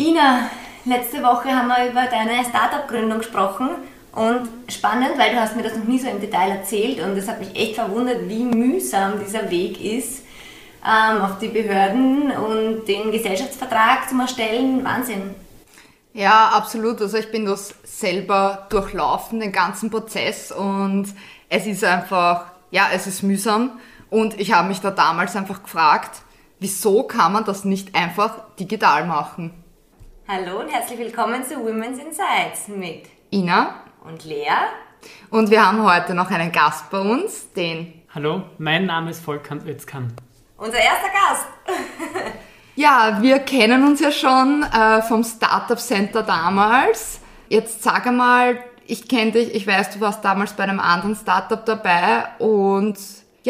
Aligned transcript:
Ina, 0.00 0.48
letzte 0.86 1.22
Woche 1.22 1.54
haben 1.54 1.68
wir 1.68 1.90
über 1.90 2.06
deine 2.06 2.42
Startup-Gründung 2.42 3.18
gesprochen 3.18 3.68
und 4.12 4.48
spannend, 4.72 5.18
weil 5.18 5.32
du 5.32 5.38
hast 5.38 5.56
mir 5.56 5.62
das 5.62 5.76
noch 5.76 5.84
nie 5.84 5.98
so 5.98 6.08
im 6.08 6.22
Detail 6.22 6.52
erzählt 6.52 7.04
und 7.04 7.18
es 7.18 7.28
hat 7.28 7.38
mich 7.38 7.54
echt 7.54 7.74
verwundert, 7.74 8.26
wie 8.26 8.44
mühsam 8.44 9.20
dieser 9.22 9.50
Weg 9.50 9.78
ist, 9.78 10.22
ähm, 10.82 11.20
auf 11.20 11.38
die 11.38 11.48
Behörden 11.48 12.30
und 12.30 12.86
den 12.86 13.12
Gesellschaftsvertrag 13.12 14.08
zu 14.08 14.18
erstellen. 14.18 14.82
Wahnsinn. 14.82 15.34
Ja, 16.14 16.48
absolut. 16.54 17.02
Also 17.02 17.18
ich 17.18 17.30
bin 17.30 17.44
das 17.44 17.74
selber 17.84 18.68
durchlaufen, 18.70 19.38
den 19.38 19.52
ganzen 19.52 19.90
Prozess 19.90 20.50
und 20.50 21.08
es 21.50 21.66
ist 21.66 21.84
einfach, 21.84 22.46
ja, 22.70 22.88
es 22.90 23.06
ist 23.06 23.22
mühsam 23.22 23.72
und 24.08 24.40
ich 24.40 24.54
habe 24.54 24.68
mich 24.68 24.80
da 24.80 24.92
damals 24.92 25.36
einfach 25.36 25.62
gefragt, 25.62 26.22
wieso 26.58 27.02
kann 27.02 27.34
man 27.34 27.44
das 27.44 27.66
nicht 27.66 27.94
einfach 27.94 28.38
digital 28.58 29.04
machen? 29.04 29.59
Hallo 30.32 30.60
und 30.60 30.68
herzlich 30.68 30.96
willkommen 30.96 31.42
zu 31.42 31.56
Women's 31.56 31.98
Insights 31.98 32.68
mit 32.68 33.06
Ina 33.32 33.82
und 34.04 34.24
Lea. 34.24 34.46
Und 35.28 35.50
wir 35.50 35.66
haben 35.66 35.82
heute 35.82 36.14
noch 36.14 36.30
einen 36.30 36.52
Gast 36.52 36.88
bei 36.88 37.00
uns, 37.00 37.52
den. 37.52 38.04
Hallo, 38.14 38.44
mein 38.58 38.86
Name 38.86 39.10
ist 39.10 39.26
Volkan 39.26 39.60
Özkan. 39.66 40.12
Unser 40.56 40.78
erster 40.78 41.08
Gast. 41.08 41.46
ja, 42.76 43.18
wir 43.20 43.40
kennen 43.40 43.84
uns 43.84 43.98
ja 43.98 44.12
schon 44.12 44.62
äh, 44.62 45.02
vom 45.02 45.24
Startup 45.24 45.80
Center 45.80 46.22
damals. 46.22 47.20
Jetzt 47.48 47.82
sag 47.82 48.06
einmal, 48.06 48.62
ich 48.86 49.08
kenne 49.08 49.32
dich, 49.32 49.52
ich 49.52 49.66
weiß, 49.66 49.94
du 49.94 50.00
warst 50.00 50.24
damals 50.24 50.52
bei 50.52 50.62
einem 50.62 50.78
anderen 50.78 51.16
Startup 51.16 51.66
dabei 51.66 52.26
und 52.38 52.96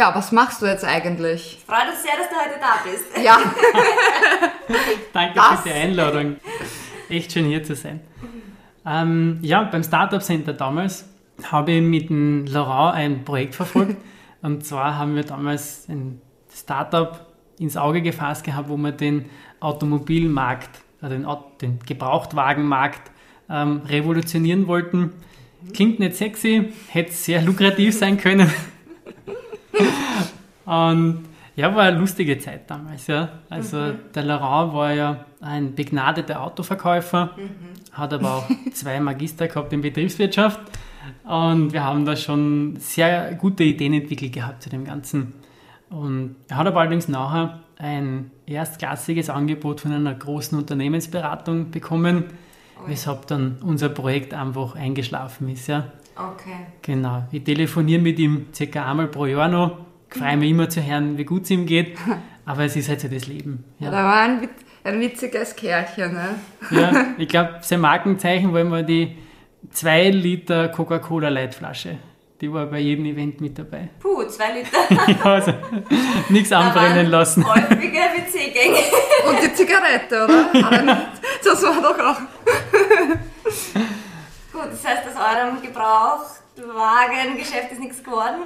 ja, 0.00 0.14
was 0.14 0.32
machst 0.32 0.62
du 0.62 0.66
jetzt 0.66 0.82
eigentlich? 0.82 1.58
Ich 1.58 1.64
freue 1.66 1.90
mich 1.90 1.98
sehr, 1.98 2.12
dass 2.16 2.30
du 2.30 2.34
heute 2.34 2.58
da 2.58 2.90
bist. 2.90 3.04
Ja. 3.22 3.38
Danke 5.12 5.34
das. 5.34 5.60
für 5.60 5.68
die 5.68 5.74
Einladung. 5.74 6.36
Echt 7.10 7.32
schön 7.32 7.44
hier 7.44 7.62
zu 7.62 7.74
sein. 7.74 8.00
Ähm, 8.86 9.40
ja, 9.42 9.62
beim 9.64 9.82
Startup 9.82 10.22
Center 10.22 10.54
damals 10.54 11.04
habe 11.42 11.72
ich 11.72 11.82
mit 11.82 12.08
dem 12.08 12.46
Laurent 12.46 12.96
ein 12.96 13.24
Projekt 13.26 13.54
verfolgt. 13.54 13.96
und 14.42 14.64
zwar 14.64 14.96
haben 14.96 15.16
wir 15.16 15.24
damals 15.24 15.86
ein 15.90 16.22
Startup 16.50 17.26
ins 17.58 17.76
Auge 17.76 18.00
gefasst 18.00 18.42
gehabt, 18.42 18.70
wo 18.70 18.78
wir 18.78 18.92
den 18.92 19.28
Automobilmarkt, 19.60 20.80
also 21.02 21.14
den, 21.14 21.26
den 21.60 21.78
Gebrauchtwagenmarkt 21.80 23.10
ähm, 23.50 23.82
revolutionieren 23.86 24.66
wollten. 24.66 25.12
Klingt 25.74 25.98
nicht 25.98 26.16
sexy, 26.16 26.72
hätte 26.88 27.12
sehr 27.12 27.42
lukrativ 27.42 27.94
sein 27.98 28.16
können. 28.16 28.50
Und 30.64 31.24
ja, 31.56 31.74
war 31.74 31.84
eine 31.84 31.98
lustige 31.98 32.38
Zeit 32.38 32.70
damals. 32.70 33.06
Ja. 33.06 33.28
Also 33.48 33.76
mhm. 33.76 33.98
der 34.14 34.24
Laurent 34.24 34.72
war 34.72 34.92
ja 34.92 35.24
ein 35.40 35.74
begnadeter 35.74 36.42
Autoverkäufer, 36.42 37.30
mhm. 37.36 37.92
hat 37.92 38.12
aber 38.12 38.36
auch 38.36 38.50
zwei 38.72 39.00
Magister 39.00 39.48
gehabt 39.48 39.72
in 39.72 39.80
Betriebswirtschaft. 39.80 40.60
Und 41.24 41.72
wir 41.72 41.84
haben 41.84 42.04
da 42.04 42.16
schon 42.16 42.76
sehr 42.78 43.34
gute 43.34 43.64
Ideen 43.64 43.94
entwickelt 43.94 44.32
gehabt 44.32 44.62
zu 44.62 44.70
dem 44.70 44.84
Ganzen. 44.84 45.34
Und 45.88 46.36
er 46.48 46.56
hat 46.56 46.66
aber 46.66 46.80
allerdings 46.80 47.08
nachher 47.08 47.60
ein 47.76 48.30
erstklassiges 48.46 49.30
Angebot 49.30 49.80
von 49.80 49.92
einer 49.92 50.14
großen 50.14 50.56
Unternehmensberatung 50.56 51.70
bekommen, 51.70 52.24
oh. 52.78 52.88
weshalb 52.88 53.26
dann 53.26 53.58
unser 53.62 53.88
Projekt 53.88 54.34
einfach 54.34 54.76
eingeschlafen 54.76 55.48
ist. 55.48 55.66
Ja. 55.66 55.86
Okay. 56.32 56.66
Genau. 56.82 57.24
Ich 57.32 57.44
telefoniere 57.44 58.00
mit 58.00 58.18
ihm 58.18 58.46
circa 58.52 58.90
einmal 58.90 59.08
pro 59.08 59.26
Jahr 59.26 59.48
noch 59.48 59.78
freue 60.10 60.36
mich 60.36 60.50
immer 60.50 60.68
zu 60.68 60.84
hören, 60.84 61.16
wie 61.18 61.24
gut 61.24 61.44
es 61.44 61.50
ihm 61.50 61.66
geht. 61.66 61.96
Aber 62.44 62.64
es 62.64 62.76
ist 62.76 62.88
halt 62.88 63.00
so 63.00 63.08
das 63.08 63.26
Leben. 63.26 63.64
Ja, 63.78 63.90
da 63.90 64.04
war 64.04 64.22
ein, 64.22 64.48
ein 64.82 65.00
witziges 65.00 65.54
Kerlchen. 65.54 66.14
Ne? 66.14 66.34
Ja, 66.70 67.06
ich 67.18 67.28
glaube, 67.28 67.58
sein 67.60 67.80
Markenzeichen 67.80 68.52
war 68.52 68.60
immer 68.60 68.82
die 68.82 69.16
2 69.70 70.10
Liter 70.10 70.68
Coca-Cola 70.68 71.28
Leitflasche. 71.28 71.98
Die 72.40 72.50
war 72.50 72.66
bei 72.66 72.78
jedem 72.78 73.04
Event 73.04 73.40
mit 73.40 73.58
dabei. 73.58 73.90
Puh, 74.00 74.24
2 74.24 74.44
Liter. 74.54 75.12
ja, 75.24 75.30
also 75.30 75.52
nichts 76.30 76.50
anbrennen 76.50 77.06
lassen. 77.06 77.46
Häufiger 77.46 78.00
WC-Gänge. 78.16 78.78
Und 79.28 79.42
die 79.44 79.52
Zigarette, 79.52 80.24
oder? 80.24 81.10
das 81.44 81.62
war 81.62 81.82
doch 81.82 81.98
auch. 81.98 82.20
Gut, 84.60 84.72
das 84.72 84.84
heißt, 84.84 85.02
aus 85.08 85.14
eurem 85.16 85.62
Gebrauch 85.62 86.26
Wagengeschäft 86.56 87.72
ist 87.72 87.80
nichts 87.80 88.04
geworden? 88.04 88.42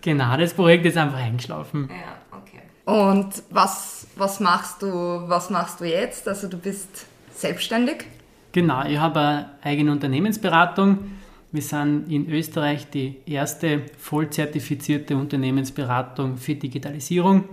Genau, 0.00 0.36
das 0.38 0.54
Projekt 0.54 0.86
ist 0.86 0.96
einfach 0.96 1.18
eingeschlafen. 1.18 1.90
Ja, 1.90 2.38
okay. 2.38 2.60
Und 2.86 3.42
was, 3.50 4.06
was, 4.16 4.40
machst 4.40 4.80
du, 4.80 4.86
was 4.86 5.50
machst 5.50 5.80
du 5.80 5.84
jetzt? 5.84 6.26
Also 6.26 6.48
du 6.48 6.56
bist 6.56 7.06
selbstständig? 7.34 8.06
Genau, 8.52 8.84
ich 8.86 8.98
habe 8.98 9.20
eine 9.20 9.50
eigene 9.62 9.92
Unternehmensberatung. 9.92 11.10
Wir 11.52 11.62
sind 11.62 12.10
in 12.10 12.30
Österreich 12.30 12.88
die 12.88 13.20
erste 13.26 13.82
vollzertifizierte 13.98 15.16
Unternehmensberatung 15.16 16.38
für 16.38 16.54
Digitalisierung. 16.54 17.44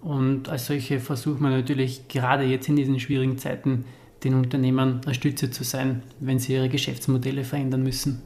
Und 0.00 0.48
als 0.48 0.66
solche 0.66 1.00
versuchen 1.00 1.42
wir 1.42 1.50
natürlich 1.50 2.08
gerade 2.08 2.44
jetzt 2.44 2.68
in 2.68 2.76
diesen 2.76 2.98
schwierigen 2.98 3.36
Zeiten 3.36 3.84
den 4.24 4.34
Unternehmern 4.34 5.00
eine 5.04 5.14
Stütze 5.14 5.50
zu 5.50 5.64
sein, 5.64 6.02
wenn 6.20 6.38
sie 6.38 6.54
ihre 6.54 6.68
Geschäftsmodelle 6.68 7.44
verändern 7.44 7.82
müssen. 7.82 8.22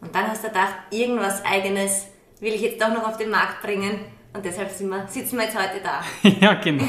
Und 0.00 0.14
dann 0.14 0.28
hast 0.28 0.44
du 0.44 0.48
gedacht, 0.48 0.74
irgendwas 0.90 1.44
Eigenes 1.44 2.06
will 2.40 2.54
ich 2.54 2.62
jetzt 2.62 2.80
doch 2.80 2.92
noch 2.92 3.06
auf 3.06 3.16
den 3.16 3.30
Markt 3.30 3.62
bringen. 3.62 3.98
Und 4.32 4.44
deshalb 4.44 4.68
wir, 4.78 5.08
sitzen 5.08 5.36
wir 5.36 5.44
jetzt 5.44 5.56
heute 5.56 5.82
da. 5.82 6.02
ja, 6.40 6.54
genau. 6.54 6.84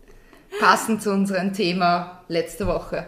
Passend 0.60 1.02
zu 1.02 1.12
unserem 1.12 1.52
Thema 1.52 2.22
letzte 2.28 2.66
Woche. 2.66 3.06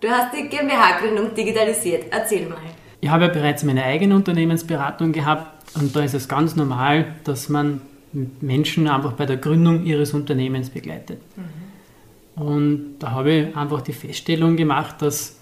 Du 0.00 0.08
hast 0.08 0.34
die 0.34 0.48
GmbH-Gründung 0.48 1.34
digitalisiert. 1.34 2.04
Erzähl 2.10 2.48
mal. 2.48 2.58
Ich 3.00 3.10
habe 3.10 3.24
ja 3.24 3.30
bereits 3.30 3.64
meine 3.64 3.84
eigene 3.84 4.14
Unternehmensberatung 4.14 5.12
gehabt 5.12 5.76
und 5.76 5.94
da 5.94 6.02
ist 6.02 6.14
es 6.14 6.28
ganz 6.28 6.56
normal, 6.56 7.14
dass 7.24 7.48
man 7.48 7.82
Menschen 8.40 8.88
einfach 8.88 9.12
bei 9.12 9.26
der 9.26 9.36
Gründung 9.36 9.84
ihres 9.84 10.14
Unternehmens 10.14 10.70
begleitet. 10.70 11.20
Mhm. 11.36 11.65
Und 12.36 12.98
da 12.98 13.12
habe 13.12 13.32
ich 13.32 13.56
einfach 13.56 13.80
die 13.80 13.92
Feststellung 13.92 14.56
gemacht, 14.56 15.00
dass 15.00 15.38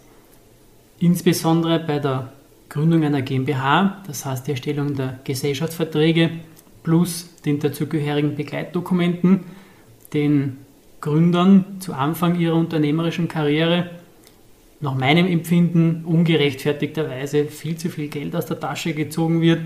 insbesondere 0.99 1.81
bei 1.81 1.99
der 1.99 2.33
Gründung 2.69 3.05
einer 3.05 3.23
GmbH, 3.23 4.03
das 4.07 4.25
heißt 4.25 4.47
die 4.47 4.53
Erstellung 4.53 4.95
der 4.95 5.19
Gesellschaftsverträge 5.25 6.31
plus 6.83 7.29
den 7.45 7.59
dazugehörigen 7.59 8.37
Begleitdokumenten, 8.37 9.41
den 10.13 10.59
Gründern 11.01 11.81
zu 11.81 11.93
Anfang 11.95 12.39
ihrer 12.39 12.55
unternehmerischen 12.55 13.29
Karriere 13.29 13.91
nach 14.81 14.95
meinem 14.95 15.27
Empfinden 15.27 16.05
ungerechtfertigterweise 16.05 17.47
viel 17.47 17.77
zu 17.77 17.91
viel 17.91 18.09
Geld 18.09 18.37
aus 18.37 18.47
der 18.47 18.61
Tasche 18.61 18.95
gezogen 18.95 19.41
wird 19.41 19.61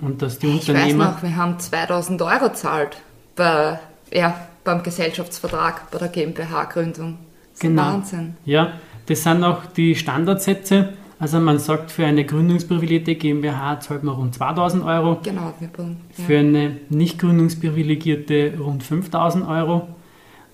und 0.00 0.22
dass 0.22 0.38
die 0.38 0.46
ich 0.48 0.68
Unternehmer... 0.68 0.86
Ich 0.86 0.98
weiß 0.98 1.14
noch, 1.14 1.22
wir 1.22 1.36
haben 1.36 1.58
2000 1.58 2.22
Euro 2.22 2.52
zahlt 2.52 2.96
bei, 3.34 3.80
ja, 4.12 4.48
beim 4.64 4.82
Gesellschaftsvertrag 4.82 5.90
bei 5.90 5.98
der 5.98 6.08
GmbH-Gründung. 6.08 7.18
Genau. 7.58 7.82
Wahnsinn. 7.82 8.36
Ja, 8.44 8.72
das 9.06 9.22
sind 9.22 9.44
auch 9.44 9.66
die 9.66 9.94
Standardsätze 9.94 10.94
also 11.22 11.38
man 11.38 11.60
sagt, 11.60 11.92
für 11.92 12.04
eine 12.04 12.24
gründungsprivilegierte 12.24 13.14
GmbH 13.14 13.78
zahlt 13.78 14.02
man 14.02 14.16
rund 14.16 14.34
2000 14.34 14.84
Euro. 14.84 15.20
Genau, 15.22 15.54
wir 15.60 15.68
ja. 15.78 16.24
Für 16.26 16.38
eine 16.38 16.78
nicht 16.88 17.20
gründungsprivilegierte 17.20 18.54
rund 18.58 18.82
5000 18.82 19.46
Euro. 19.46 19.86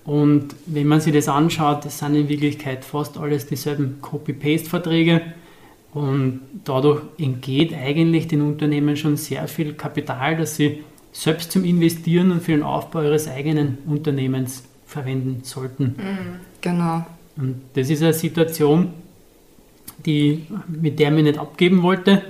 Und 0.05 0.55
wenn 0.67 0.85
man 0.85 1.01
sich 1.01 1.11
das 1.11 1.27
anschaut, 1.27 1.85
das 1.85 1.97
sind 1.97 2.13
in 2.13 2.29
Wirklichkeit 2.29 2.85
fast 2.85 3.17
alles 3.17 3.47
dieselben 3.47 3.99
Copy-Paste-Verträge. 3.99 5.21
Und 5.95 6.41
dadurch 6.65 7.01
entgeht 7.17 7.73
eigentlich 7.73 8.27
den 8.27 8.43
Unternehmen 8.43 8.95
schon 8.95 9.17
sehr 9.17 9.47
viel 9.47 9.73
Kapital, 9.73 10.37
das 10.37 10.55
sie 10.55 10.83
selbst 11.11 11.51
zum 11.51 11.63
Investieren 11.63 12.31
und 12.31 12.41
für 12.41 12.51
den 12.51 12.63
Aufbau 12.63 13.01
ihres 13.01 13.27
eigenen 13.27 13.79
Unternehmens 13.87 14.63
verwenden 14.85 15.41
sollten. 15.43 15.95
Mhm, 15.97 16.39
genau. 16.61 17.05
Und 17.37 17.61
das 17.73 17.89
ist 17.89 18.03
eine 18.03 18.13
Situation, 18.13 18.93
die, 20.05 20.45
mit 20.67 20.99
der 20.99 21.09
ich 21.09 21.15
mich 21.15 21.23
nicht 21.23 21.39
abgeben 21.39 21.83
wollte. 21.83 22.23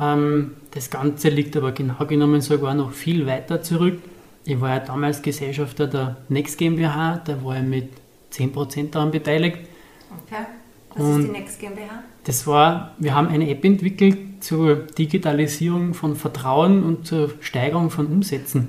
Ähm, 0.00 0.52
das 0.70 0.90
Ganze 0.90 1.28
liegt 1.28 1.56
aber 1.56 1.72
genau 1.72 2.04
genommen 2.06 2.40
sogar 2.40 2.74
noch 2.74 2.92
viel 2.92 3.26
weiter 3.26 3.62
zurück. 3.62 3.98
Ich 4.44 4.60
war 4.60 4.70
ja 4.70 4.80
damals 4.80 5.20
Gesellschafter 5.22 5.86
der 5.86 6.16
Next 6.28 6.58
GmbH, 6.58 7.20
da 7.24 7.42
war 7.44 7.56
ich 7.56 7.64
mit 7.64 7.88
10% 8.32 8.90
daran 8.90 9.10
beteiligt. 9.10 9.58
Okay. 10.24 10.46
Was 10.94 11.04
Und 11.04 11.20
ist 11.20 11.26
die 11.26 11.32
Next 11.32 11.60
GmbH? 11.60 12.02
Das 12.24 12.46
war, 12.46 12.94
wir 12.98 13.14
haben 13.14 13.28
eine 13.28 13.48
App 13.50 13.64
entwickelt 13.64 14.27
zur 14.40 14.76
Digitalisierung 14.76 15.94
von 15.94 16.16
Vertrauen 16.16 16.82
und 16.82 17.06
zur 17.06 17.30
Steigerung 17.40 17.90
von 17.90 18.06
Umsätzen. 18.06 18.68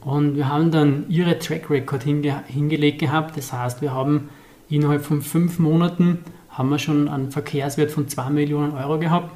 Und 0.00 0.36
wir 0.36 0.48
haben 0.48 0.70
dann 0.70 1.04
ihre 1.08 1.38
Track 1.38 1.70
Record 1.70 2.02
hinge 2.02 2.42
hingelegt 2.46 2.98
gehabt. 2.98 3.36
Das 3.36 3.52
heißt, 3.52 3.82
wir 3.82 3.92
haben 3.92 4.30
innerhalb 4.68 5.04
von 5.04 5.22
fünf 5.22 5.58
Monaten 5.58 6.18
haben 6.50 6.68
wir 6.68 6.78
schon 6.78 7.08
einen 7.08 7.30
Verkehrswert 7.30 7.90
von 7.90 8.08
2 8.08 8.30
Millionen 8.30 8.72
Euro 8.72 8.98
gehabt. 8.98 9.30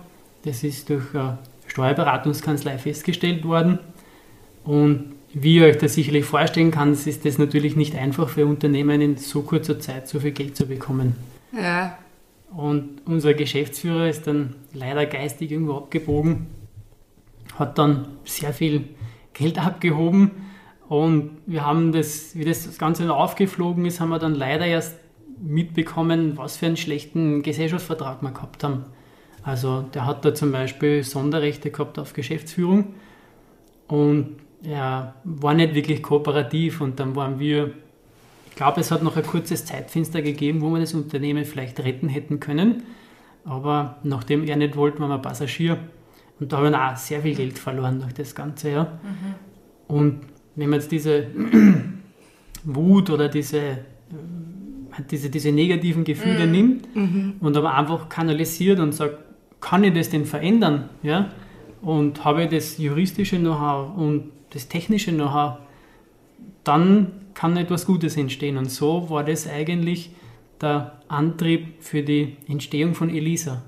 Das 0.44 0.62
ist 0.62 0.90
durch 0.90 1.14
eine 1.14 1.38
Steuerberatungskanzlei 1.66 2.78
festgestellt 2.78 3.44
worden. 3.44 3.78
Und 4.64 5.14
wie 5.32 5.56
ihr 5.56 5.66
euch 5.66 5.78
das 5.78 5.94
sicherlich 5.94 6.24
vorstellen 6.24 6.70
kann, 6.70 6.92
ist 6.92 7.24
das 7.24 7.38
natürlich 7.38 7.76
nicht 7.76 7.94
einfach 7.94 8.28
für 8.28 8.46
Unternehmen 8.46 9.00
in 9.00 9.16
so 9.16 9.42
kurzer 9.42 9.78
Zeit 9.80 10.08
so 10.08 10.20
viel 10.20 10.32
Geld 10.32 10.56
zu 10.56 10.66
bekommen. 10.66 11.14
Ja. 11.52 11.96
Und 12.54 13.02
unser 13.06 13.34
Geschäftsführer 13.34 14.08
ist 14.08 14.26
dann 14.26 14.56
leider 14.72 15.06
geistig 15.06 15.50
irgendwo 15.50 15.74
abgebogen, 15.74 16.46
hat 17.58 17.78
dann 17.78 18.08
sehr 18.24 18.52
viel 18.52 18.84
Geld 19.32 19.58
abgehoben 19.64 20.30
und 20.88 21.38
wir 21.46 21.66
haben 21.66 21.92
das, 21.92 22.36
wie 22.36 22.44
das 22.44 22.78
Ganze 22.78 23.04
noch 23.04 23.16
aufgeflogen 23.16 23.84
ist, 23.86 24.00
haben 24.00 24.10
wir 24.10 24.18
dann 24.18 24.34
leider 24.34 24.66
erst 24.66 24.98
mitbekommen, 25.40 26.36
was 26.36 26.56
für 26.56 26.66
einen 26.66 26.76
schlechten 26.76 27.42
Gesellschaftsvertrag 27.42 28.22
wir 28.22 28.30
gehabt 28.30 28.62
haben. 28.64 28.84
Also 29.42 29.82
der 29.82 30.06
hat 30.06 30.24
da 30.24 30.34
zum 30.34 30.52
Beispiel 30.52 31.02
Sonderrechte 31.02 31.70
gehabt 31.70 31.98
auf 31.98 32.12
Geschäftsführung 32.12 32.94
und 33.88 34.36
er 34.62 35.14
war 35.24 35.54
nicht 35.54 35.74
wirklich 35.74 36.02
kooperativ 36.02 36.80
und 36.80 36.98
dann 36.98 37.14
waren 37.14 37.38
wir, 37.38 37.72
ich 38.56 38.58
glaube, 38.58 38.80
es 38.80 38.90
hat 38.90 39.02
noch 39.02 39.18
ein 39.18 39.22
kurzes 39.22 39.66
Zeitfenster 39.66 40.22
gegeben, 40.22 40.62
wo 40.62 40.70
wir 40.70 40.80
das 40.80 40.94
Unternehmen 40.94 41.44
vielleicht 41.44 41.78
retten 41.80 42.08
hätten 42.08 42.40
können, 42.40 42.84
aber 43.44 43.98
nachdem 44.02 44.44
er 44.44 44.56
nicht 44.56 44.76
wollte, 44.76 44.98
waren 44.98 45.10
wir 45.10 45.18
Passagier 45.18 45.76
und 46.40 46.50
da 46.50 46.56
haben 46.56 46.72
wir 46.72 46.90
auch 46.90 46.96
sehr 46.96 47.20
viel 47.20 47.34
Geld 47.34 47.58
verloren 47.58 48.00
durch 48.00 48.14
das 48.14 48.34
Ganze. 48.34 48.70
Ja. 48.70 48.84
Mhm. 48.84 49.94
Und 49.94 50.20
wenn 50.54 50.70
man 50.70 50.80
jetzt 50.80 50.90
diese 50.90 51.26
Wut 52.64 53.10
oder 53.10 53.28
diese, 53.28 53.58
äh, 53.58 53.76
diese, 55.10 55.28
diese 55.28 55.52
negativen 55.52 56.04
Gefühle 56.04 56.46
mhm. 56.46 56.52
nimmt 56.52 56.96
mhm. 56.96 57.34
und 57.40 57.58
aber 57.58 57.74
einfach 57.74 58.08
kanalisiert 58.08 58.80
und 58.80 58.92
sagt, 58.92 59.18
kann 59.60 59.84
ich 59.84 59.92
das 59.92 60.08
denn 60.08 60.24
verändern? 60.24 60.88
Ja? 61.02 61.30
Und 61.82 62.24
habe 62.24 62.44
ich 62.44 62.48
das 62.48 62.78
juristische 62.78 63.36
Know-how 63.36 63.94
und 63.98 64.30
das 64.48 64.66
technische 64.68 65.12
Know-how, 65.12 65.58
dann 66.64 67.25
kann 67.36 67.56
etwas 67.56 67.86
Gutes 67.86 68.16
entstehen. 68.16 68.56
Und 68.56 68.70
so 68.70 69.08
war 69.10 69.22
das 69.22 69.46
eigentlich 69.46 70.10
der 70.60 70.98
Antrieb 71.06 71.82
für 71.84 72.02
die 72.02 72.38
Entstehung 72.48 72.94
von 72.94 73.10
Elisa. 73.10 73.62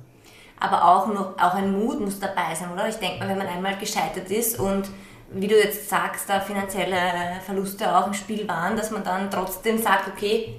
Aber 0.58 0.88
auch, 0.88 1.06
noch, 1.06 1.38
auch 1.38 1.54
ein 1.54 1.78
Mut 1.78 2.00
muss 2.00 2.18
dabei 2.18 2.54
sein, 2.54 2.72
oder? 2.72 2.88
Ich 2.88 2.96
denke 2.96 3.20
mal, 3.20 3.28
wenn 3.28 3.38
man 3.38 3.46
einmal 3.46 3.76
gescheitert 3.76 4.28
ist 4.30 4.58
und 4.58 4.88
wie 5.30 5.46
du 5.46 5.54
jetzt 5.54 5.88
sagst, 5.88 6.28
da 6.28 6.40
finanzielle 6.40 6.96
Verluste 7.44 7.94
auch 7.96 8.06
im 8.06 8.14
Spiel 8.14 8.48
waren, 8.48 8.74
dass 8.74 8.90
man 8.90 9.04
dann 9.04 9.30
trotzdem 9.30 9.78
sagt, 9.78 10.08
okay, 10.08 10.54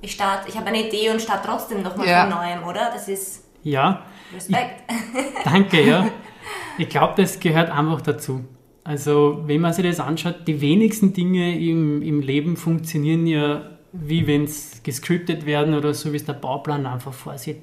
ich 0.00 0.12
starte, 0.12 0.48
ich 0.48 0.56
habe 0.56 0.68
eine 0.68 0.86
Idee 0.86 1.10
und 1.10 1.20
starte 1.20 1.48
trotzdem 1.48 1.82
nochmal 1.82 2.06
ja. 2.06 2.20
von 2.22 2.30
neuem, 2.30 2.62
oder? 2.62 2.90
Das 2.92 3.08
ist 3.08 3.44
ja. 3.64 4.02
Respekt. 4.32 4.82
Ich, 4.88 5.42
danke, 5.44 5.82
ja. 5.82 6.08
Ich 6.78 6.88
glaube, 6.88 7.14
das 7.20 7.40
gehört 7.40 7.70
einfach 7.70 8.00
dazu. 8.00 8.44
Also, 8.88 9.42
wenn 9.44 9.60
man 9.60 9.74
sich 9.74 9.84
das 9.84 10.00
anschaut, 10.00 10.46
die 10.46 10.62
wenigsten 10.62 11.12
Dinge 11.12 11.60
im, 11.60 12.00
im 12.00 12.22
Leben 12.22 12.56
funktionieren 12.56 13.26
ja, 13.26 13.68
wie 13.92 14.26
wenn 14.26 14.44
es 14.44 14.82
gescriptet 14.82 15.44
werden 15.44 15.74
oder 15.74 15.92
so, 15.92 16.10
wie 16.10 16.16
es 16.16 16.24
der 16.24 16.32
Bauplan 16.32 16.86
einfach 16.86 17.12
vorsieht. 17.12 17.58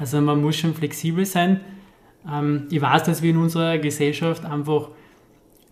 Also, 0.00 0.20
man 0.20 0.42
muss 0.42 0.56
schon 0.56 0.74
flexibel 0.74 1.26
sein. 1.26 1.60
Ähm, 2.28 2.66
ich 2.72 2.82
weiß, 2.82 3.04
dass 3.04 3.22
wir 3.22 3.30
in 3.30 3.36
unserer 3.36 3.78
Gesellschaft 3.78 4.44
einfach 4.44 4.88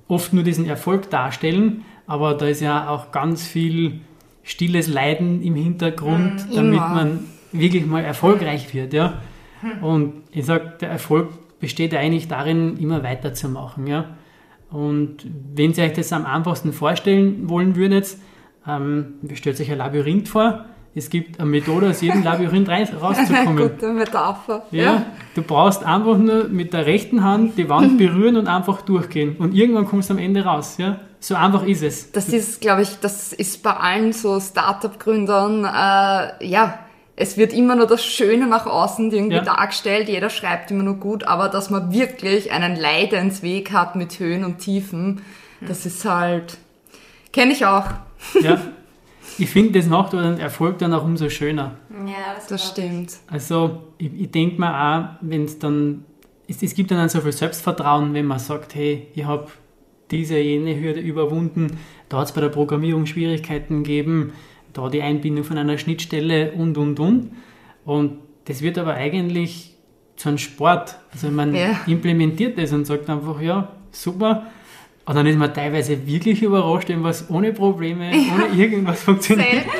oft 0.07 0.33
nur 0.33 0.45
diesen 0.45 0.67
Erfolg 0.67 1.11
darstellen, 1.11 1.85
aber 2.07 2.35
da 2.35 2.47
ist 2.47 2.61
ja 2.61 2.89
auch 2.89 3.11
ganz 3.11 3.45
viel 3.45 4.03
stilles 4.45 4.87
Leiden 4.87 5.43
im 5.43 5.57
Hintergrund, 5.57 6.49
mhm, 6.49 6.55
damit 6.55 6.79
man 6.79 7.25
wirklich 7.51 7.85
mal 7.87 8.05
erfolgreich 8.05 8.73
wird. 8.73 8.93
Ja? 8.93 9.21
Hm. 9.63 9.83
Und 9.83 10.13
ich 10.31 10.47
sage, 10.47 10.75
der 10.81 10.91
Erfolg 10.91 11.59
besteht 11.59 11.93
eigentlich 11.93 12.29
darin, 12.29 12.77
immer 12.77 13.03
weiterzumachen. 13.03 13.89
Ja? 13.89 14.05
Und 14.73 15.27
wenn 15.55 15.75
Sie 15.75 15.83
euch 15.83 15.93
das 15.93 16.13
am 16.13 16.27
einfachsten 16.27 16.73
vorstellen 16.73 17.49
wollen 17.49 17.77
würdet, 17.77 18.17
ähm, 18.67 19.15
stellt 19.35 19.57
sich 19.57 19.71
ein 19.71 19.79
Labyrinth 19.79 20.29
vor. 20.29 20.65
Es 20.95 21.09
gibt 21.09 21.41
eine 21.41 21.49
Methode, 21.49 21.91
aus 21.91 22.01
jedem 22.01 22.23
Labyrinth 22.25 22.69
rauszukommen. 22.69 23.57
Gute 23.57 23.93
Metapher. 23.93 24.65
Ja, 24.71 24.83
ja, 24.83 25.07
du 25.35 25.43
brauchst 25.43 25.85
einfach 25.85 26.19
nur 26.19 26.49
mit 26.49 26.73
der 26.73 26.87
rechten 26.87 27.23
Hand 27.23 27.57
die 27.57 27.69
Wand 27.69 27.99
berühren 27.99 28.37
und 28.37 28.47
einfach 28.47 28.83
durchgehen. 28.83 29.37
Und 29.39 29.55
irgendwann 29.55 29.87
kommst 29.87 30.11
du 30.11 30.15
am 30.15 30.19
Ende 30.19 30.45
raus. 30.45 30.77
Ja? 30.79 31.01
So 31.19 31.35
einfach 31.35 31.65
ist 31.65 31.83
es. 31.83 32.13
Das 32.13 32.29
ist, 32.29 32.61
glaube 32.61 32.83
ich, 32.83 32.99
das 33.01 33.33
ist 33.33 33.63
bei 33.63 33.73
allen 33.73 34.13
so 34.13 34.39
Startup-Gründern, 34.41 35.65
äh, 35.65 36.47
ja, 36.47 36.79
es 37.17 37.37
wird 37.37 37.53
immer 37.53 37.77
nur 37.77 37.87
das 37.87 38.05
Schöne 38.05 38.47
nach 38.47 38.67
außen 38.67 39.13
irgendwie 39.13 39.37
ja. 39.37 39.43
dargestellt, 39.43 40.09
jeder 40.09 40.31
schreibt 40.31 40.71
immer 40.71 40.83
nur 40.83 40.97
gut, 40.97 41.25
aber 41.25 41.49
dass 41.49 41.71
man 41.71 41.93
wirklich 41.93 42.53
einen 42.53 42.77
Leidensweg 42.77 43.73
hat 43.73 43.97
mit 43.97 44.19
Höhen 44.19 44.45
und 44.45 44.59
Tiefen, 44.59 45.21
das 45.61 45.87
ist 45.87 46.05
halt, 46.05 46.59
kenne 47.33 47.53
ich 47.53 47.67
auch. 47.67 47.87
Ja, 48.41 48.61
ich 49.39 49.51
finde, 49.51 49.79
das 49.79 49.89
macht 49.89 50.15
den 50.15 50.39
Erfolg 50.39 50.79
dann 50.79 50.95
auch 50.95 51.05
umso 51.05 51.29
schöner. 51.29 51.77
Ja, 52.07 52.35
das, 52.35 52.47
das 52.47 52.69
stimmt. 52.69 53.13
Also, 53.29 53.83
ich, 53.99 54.11
ich 54.19 54.31
denke 54.31 54.61
mir 54.61 54.75
auch, 54.75 55.19
wenn 55.21 55.45
es 55.45 55.59
dann, 55.59 56.05
es, 56.49 56.63
es 56.63 56.75
gibt 56.75 56.91
dann 56.91 57.09
so 57.09 57.21
viel 57.21 57.33
Selbstvertrauen, 57.33 58.15
wenn 58.15 58.27
man 58.27 58.39
sagt, 58.39 58.75
hey, 58.75 59.09
ich 59.15 59.25
habe 59.25 59.49
diese, 60.11 60.39
jene 60.39 60.79
Hürde 60.79 61.01
überwunden, 61.01 61.79
da 62.09 62.19
hat 62.19 62.29
es 62.29 62.33
bei 62.33 62.41
der 62.41 62.49
Programmierung 62.49 63.07
Schwierigkeiten 63.07 63.83
gegeben, 63.83 64.33
da 64.73 64.89
die 64.89 65.03
Einbindung 65.03 65.45
von 65.45 65.59
einer 65.59 65.79
Schnittstelle 65.79 66.53
und, 66.53 66.79
und, 66.79 66.99
und. 67.01 67.33
Und 67.85 68.19
das 68.45 68.63
wird 68.63 68.79
aber 68.79 68.95
eigentlich 68.95 69.75
zu 70.17 70.29
einem 70.29 70.39
Sport. 70.39 70.99
Also 71.13 71.31
man 71.31 71.55
ja. 71.55 71.81
implementiert 71.87 72.59
das 72.59 72.73
und 72.73 72.87
sagt 72.87 73.09
einfach, 73.11 73.41
ja, 73.41 73.69
super. 73.91 74.47
Und 75.05 75.17
dann 75.17 75.27
ist 75.27 75.39
man 75.39 75.53
teilweise 75.53 76.07
wirklich 76.07 76.43
überrascht, 76.43 76.89
wenn 76.89 77.03
was 77.03 77.29
ohne 77.29 77.53
Probleme, 77.53 78.13
ja. 78.13 78.35
ohne 78.35 78.47
irgendwas 78.55 79.03
funktioniert. 79.03 79.51
Selten, 79.51 79.71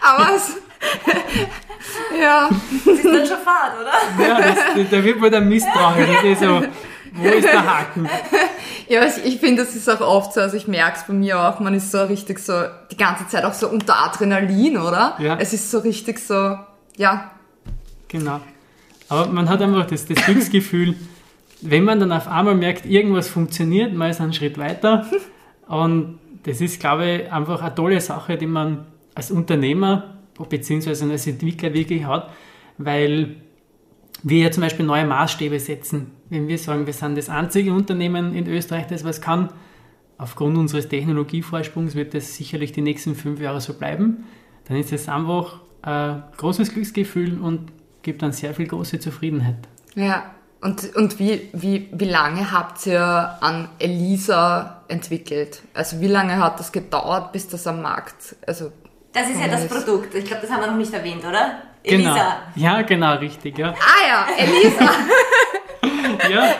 aber 0.00 0.34
es, 0.34 0.56
ja. 2.20 2.48
Das 2.84 2.94
ist 2.94 3.04
dann 3.04 3.26
schon 3.26 3.38
Fahrt, 3.44 3.74
oder? 3.80 4.26
Ja, 4.26 4.40
das, 4.40 4.90
da 4.90 5.04
wird 5.04 5.20
man 5.20 5.30
dann 5.30 5.48
misstrauisch. 5.48 6.06
Das 6.22 6.24
ist 6.24 6.40
so, 6.40 6.62
wo 7.12 7.28
ist 7.28 7.44
der 7.44 7.78
Haken? 7.78 8.08
Ja, 8.90 9.06
ich, 9.06 9.24
ich 9.24 9.38
finde, 9.38 9.64
das 9.64 9.76
ist 9.76 9.88
auch 9.88 10.00
oft 10.00 10.32
so, 10.32 10.40
also 10.40 10.56
ich 10.56 10.66
merke 10.66 10.98
es 10.98 11.06
bei 11.06 11.12
mir 11.12 11.38
auch, 11.38 11.60
man 11.60 11.74
ist 11.74 11.92
so 11.92 12.02
richtig 12.02 12.40
so, 12.40 12.54
die 12.90 12.96
ganze 12.96 13.24
Zeit 13.28 13.44
auch 13.44 13.52
so 13.52 13.68
unter 13.68 14.04
Adrenalin, 14.04 14.78
oder? 14.78 15.14
Ja. 15.20 15.38
Es 15.38 15.52
ist 15.52 15.70
so 15.70 15.78
richtig 15.78 16.18
so, 16.18 16.58
ja. 16.96 17.30
Genau. 18.08 18.40
Aber 19.08 19.28
man 19.28 19.48
hat 19.48 19.62
einfach 19.62 19.86
das, 19.86 20.06
das 20.06 20.24
Glücksgefühl, 20.24 20.96
wenn 21.60 21.84
man 21.84 22.00
dann 22.00 22.10
auf 22.10 22.26
einmal 22.26 22.56
merkt, 22.56 22.84
irgendwas 22.84 23.28
funktioniert, 23.28 23.94
man 23.94 24.10
ist 24.10 24.20
einen 24.20 24.32
Schritt 24.32 24.58
weiter. 24.58 25.06
Und 25.68 26.18
das 26.42 26.60
ist, 26.60 26.80
glaube 26.80 27.06
ich, 27.06 27.32
einfach 27.32 27.62
eine 27.62 27.74
tolle 27.76 28.00
Sache, 28.00 28.36
die 28.36 28.46
man 28.46 28.86
als 29.14 29.30
Unternehmer 29.30 30.14
bzw. 30.36 31.08
als 31.12 31.26
Entwickler 31.28 31.72
wirklich 31.74 32.06
hat, 32.06 32.28
weil 32.76 33.36
wir 34.24 34.38
ja 34.38 34.50
zum 34.50 34.64
Beispiel 34.64 34.84
neue 34.84 35.06
Maßstäbe 35.06 35.60
setzen. 35.60 36.10
Wenn 36.30 36.48
wir 36.48 36.58
sagen, 36.58 36.86
wir 36.86 36.92
sind 36.92 37.18
das 37.18 37.28
einzige 37.28 37.72
Unternehmen 37.72 38.34
in 38.34 38.46
Österreich, 38.46 38.86
das 38.86 39.04
was 39.04 39.20
kann, 39.20 39.50
aufgrund 40.16 40.56
unseres 40.56 40.88
Technologievorsprungs 40.88 41.94
wird 41.94 42.14
das 42.14 42.36
sicherlich 42.36 42.72
die 42.72 42.82
nächsten 42.82 43.14
fünf 43.14 43.40
Jahre 43.40 43.60
so 43.60 43.74
bleiben, 43.74 44.24
dann 44.66 44.76
ist 44.76 44.92
es 44.92 45.08
einfach 45.08 45.60
ein 45.82 46.22
großes 46.36 46.72
Glücksgefühl 46.72 47.40
und 47.40 47.72
gibt 48.02 48.22
dann 48.22 48.32
sehr 48.32 48.54
viel 48.54 48.66
große 48.66 49.00
Zufriedenheit. 49.00 49.56
Ja, 49.94 50.34
und, 50.60 50.94
und 50.94 51.18
wie, 51.18 51.48
wie, 51.52 51.88
wie 51.92 52.04
lange 52.04 52.52
habt 52.52 52.86
ihr 52.86 53.02
an 53.40 53.68
Elisa 53.78 54.82
entwickelt? 54.88 55.62
Also 55.74 56.00
wie 56.00 56.06
lange 56.06 56.36
hat 56.36 56.60
das 56.60 56.70
gedauert, 56.70 57.32
bis 57.32 57.48
das 57.48 57.66
am 57.66 57.82
Markt, 57.82 58.36
also 58.46 58.70
das 59.12 59.28
ist 59.28 59.40
ja 59.40 59.48
das 59.48 59.66
Produkt. 59.66 60.14
Ich 60.14 60.24
glaube, 60.24 60.42
das 60.42 60.50
haben 60.52 60.60
wir 60.60 60.68
noch 60.68 60.76
nicht 60.76 60.92
erwähnt, 60.92 61.24
oder? 61.24 61.62
Elisa. 61.82 62.12
Genau. 62.12 62.26
Ja, 62.54 62.82
genau, 62.82 63.14
richtig, 63.16 63.58
ja. 63.58 63.70
Ah 63.70 64.06
ja, 64.06 64.26
Elisa. 64.36 64.88
Ja, 66.28 66.54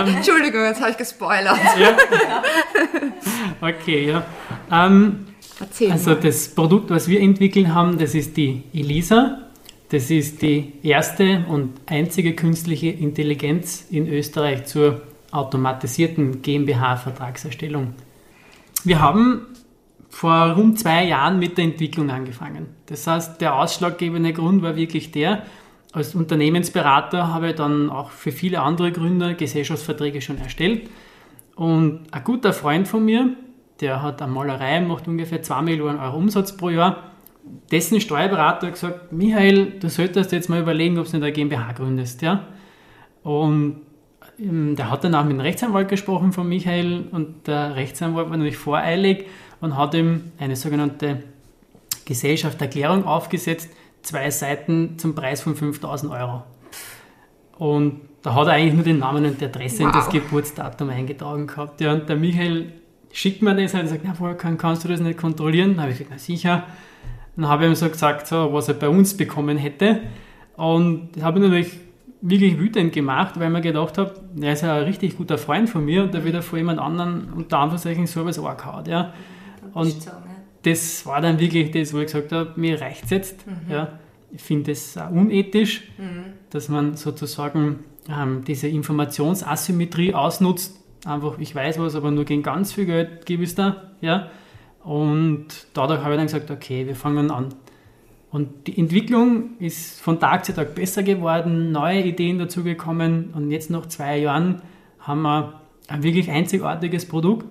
ähm, 0.00 0.16
Entschuldigung, 0.16 0.62
jetzt 0.64 0.80
habe 0.80 0.90
ich 0.90 0.96
gespoilert. 0.96 1.58
Ja. 1.78 1.96
Okay, 3.60 4.08
ja. 4.08 4.24
Ähm, 4.70 5.26
Erzähl 5.60 5.92
also 5.92 6.10
mal. 6.10 6.20
das 6.20 6.48
Produkt, 6.48 6.90
was 6.90 7.08
wir 7.08 7.20
entwickeln 7.20 7.74
haben, 7.74 7.98
das 7.98 8.14
ist 8.14 8.36
die 8.36 8.64
Elisa. 8.72 9.38
Das 9.90 10.10
ist 10.10 10.42
die 10.42 10.72
erste 10.82 11.44
und 11.48 11.80
einzige 11.86 12.34
künstliche 12.34 12.88
Intelligenz 12.88 13.86
in 13.90 14.08
Österreich 14.08 14.64
zur 14.64 15.02
automatisierten 15.30 16.42
GmbH-Vertragserstellung. 16.42 17.94
Wir 18.82 19.00
haben 19.00 19.46
vor 20.08 20.52
rund 20.52 20.78
zwei 20.78 21.04
Jahren 21.04 21.38
mit 21.38 21.58
der 21.58 21.64
Entwicklung 21.64 22.10
angefangen. 22.10 22.66
Das 22.86 23.06
heißt, 23.06 23.40
der 23.40 23.56
ausschlaggebende 23.56 24.32
Grund 24.32 24.62
war 24.62 24.76
wirklich 24.76 25.10
der, 25.10 25.42
als 25.94 26.14
Unternehmensberater 26.16 27.32
habe 27.32 27.50
ich 27.50 27.54
dann 27.54 27.88
auch 27.88 28.10
für 28.10 28.32
viele 28.32 28.60
andere 28.60 28.90
Gründer 28.90 29.34
Gesellschaftsverträge 29.34 30.20
schon 30.20 30.38
erstellt. 30.38 30.90
Und 31.54 32.06
ein 32.10 32.24
guter 32.24 32.52
Freund 32.52 32.88
von 32.88 33.04
mir, 33.04 33.36
der 33.80 34.02
hat 34.02 34.20
eine 34.20 34.32
Malerei, 34.32 34.80
macht 34.80 35.06
ungefähr 35.06 35.40
2 35.40 35.62
Millionen 35.62 36.00
Euro 36.00 36.16
Umsatz 36.16 36.56
pro 36.56 36.70
Jahr. 36.70 37.12
Dessen 37.70 38.00
Steuerberater 38.00 38.66
hat 38.66 38.74
gesagt, 38.74 39.12
Michael, 39.12 39.78
du 39.78 39.88
solltest 39.88 40.32
jetzt 40.32 40.48
mal 40.48 40.60
überlegen, 40.60 40.98
ob 40.98 41.06
du 41.06 41.12
nicht 41.12 41.22
eine 41.22 41.32
GmbH 41.32 41.72
gründest. 41.72 42.22
Ja? 42.22 42.48
Und 43.22 43.82
ähm, 44.40 44.74
der 44.74 44.90
hat 44.90 45.04
dann 45.04 45.14
auch 45.14 45.22
mit 45.22 45.34
dem 45.34 45.40
Rechtsanwalt 45.40 45.88
gesprochen 45.88 46.32
von 46.32 46.48
Michael 46.48 47.04
und 47.12 47.46
der 47.46 47.76
Rechtsanwalt 47.76 48.30
war 48.30 48.36
natürlich 48.36 48.56
voreilig 48.56 49.26
und 49.60 49.76
hat 49.76 49.94
ihm 49.94 50.32
eine 50.38 50.56
sogenannte 50.56 51.22
Gesellschafterklärung 52.04 53.04
aufgesetzt, 53.04 53.70
zwei 54.04 54.30
Seiten 54.30 54.98
zum 54.98 55.14
Preis 55.14 55.40
von 55.40 55.56
5000 55.56 56.12
Euro. 56.12 56.42
Und 57.58 58.00
da 58.22 58.34
hat 58.34 58.46
er 58.46 58.54
eigentlich 58.54 58.74
nur 58.74 58.84
den 58.84 58.98
Namen 58.98 59.24
und 59.24 59.40
die 59.40 59.44
Adresse 59.44 59.80
wow. 59.80 59.86
und 59.86 59.94
das 59.96 60.08
Geburtsdatum 60.08 60.90
eingetragen 60.90 61.46
gehabt. 61.46 61.80
Ja, 61.80 61.92
und 61.92 62.08
der 62.08 62.16
Michael 62.16 62.72
schickt 63.12 63.42
mir 63.42 63.54
das 63.54 63.74
und 63.74 63.86
sagt, 63.88 64.02
na, 64.04 64.14
Volkan, 64.14 64.58
kannst 64.58 64.84
du 64.84 64.88
das 64.88 65.00
nicht 65.00 65.18
kontrollieren? 65.18 65.70
Dann 65.70 65.82
habe 65.82 65.92
ich 65.92 65.98
gesagt, 65.98 66.12
na 66.14 66.18
sicher. 66.18 66.64
Dann 67.36 67.48
habe 67.48 67.64
ich 67.64 67.70
ihm 67.70 67.74
so 67.74 67.88
gesagt, 67.88 68.26
so, 68.26 68.52
was 68.52 68.68
er 68.68 68.74
bei 68.74 68.88
uns 68.88 69.16
bekommen 69.16 69.56
hätte. 69.56 70.00
Und 70.56 71.10
das 71.16 71.24
habe 71.24 71.38
ich 71.38 71.44
natürlich 71.44 71.80
wirklich 72.20 72.58
wütend 72.58 72.92
gemacht, 72.92 73.38
weil 73.38 73.48
ich 73.48 73.52
mir 73.52 73.60
gedacht 73.60 73.98
habe, 73.98 74.14
er 74.40 74.52
ist 74.54 74.62
ja 74.62 74.76
ein 74.76 74.84
richtig 74.84 75.16
guter 75.16 75.36
Freund 75.36 75.68
von 75.68 75.84
mir 75.84 76.04
und 76.04 76.14
da 76.14 76.24
wird 76.24 76.34
er 76.34 76.42
vor 76.42 76.58
jemand 76.58 76.78
anderen 76.78 77.32
unter 77.34 77.58
Anführungszeichen 77.58 78.06
so 78.06 78.24
was 78.24 78.38
angehauen. 78.38 78.86
Ja. 78.86 79.12
Und 79.74 79.94
das 80.64 81.06
war 81.06 81.20
dann 81.20 81.38
wirklich 81.38 81.70
das, 81.70 81.92
wo 81.92 81.98
ich 81.98 82.06
gesagt 82.06 82.32
habe, 82.32 82.52
mir 82.56 82.80
reicht 82.80 83.04
es 83.04 83.10
jetzt. 83.10 83.46
Mhm. 83.46 83.70
Ja. 83.70 83.98
Ich 84.32 84.42
finde 84.42 84.72
es 84.72 84.96
unethisch, 84.96 85.88
mhm. 85.96 86.32
dass 86.50 86.68
man 86.68 86.96
sozusagen 86.96 87.80
ähm, 88.10 88.42
diese 88.44 88.66
Informationsasymmetrie 88.66 90.14
ausnutzt. 90.14 90.80
Einfach, 91.06 91.38
ich 91.38 91.54
weiß 91.54 91.78
was, 91.78 91.94
aber 91.94 92.10
nur 92.10 92.24
gegen 92.24 92.42
ganz 92.42 92.72
viel 92.72 92.86
Geld 92.86 93.26
gebe 93.26 93.44
ich 93.44 93.50
es 93.50 93.54
da. 93.54 93.90
Ja. 94.00 94.30
Und 94.82 95.46
dadurch 95.74 96.00
habe 96.00 96.14
ich 96.14 96.18
dann 96.18 96.26
gesagt, 96.26 96.50
okay, 96.50 96.86
wir 96.86 96.96
fangen 96.96 97.30
an. 97.30 97.54
Und 98.30 98.66
die 98.66 98.76
Entwicklung 98.76 99.56
ist 99.60 100.00
von 100.00 100.18
Tag 100.18 100.44
zu 100.44 100.52
Tag 100.52 100.74
besser 100.74 101.04
geworden, 101.04 101.70
neue 101.70 102.02
Ideen 102.02 102.38
dazugekommen 102.38 103.30
und 103.32 103.52
jetzt 103.52 103.70
nach 103.70 103.86
zwei 103.86 104.18
Jahren 104.18 104.60
haben 104.98 105.22
wir 105.22 105.60
ein 105.86 106.02
wirklich 106.02 106.30
einzigartiges 106.30 107.06
Produkt, 107.06 107.46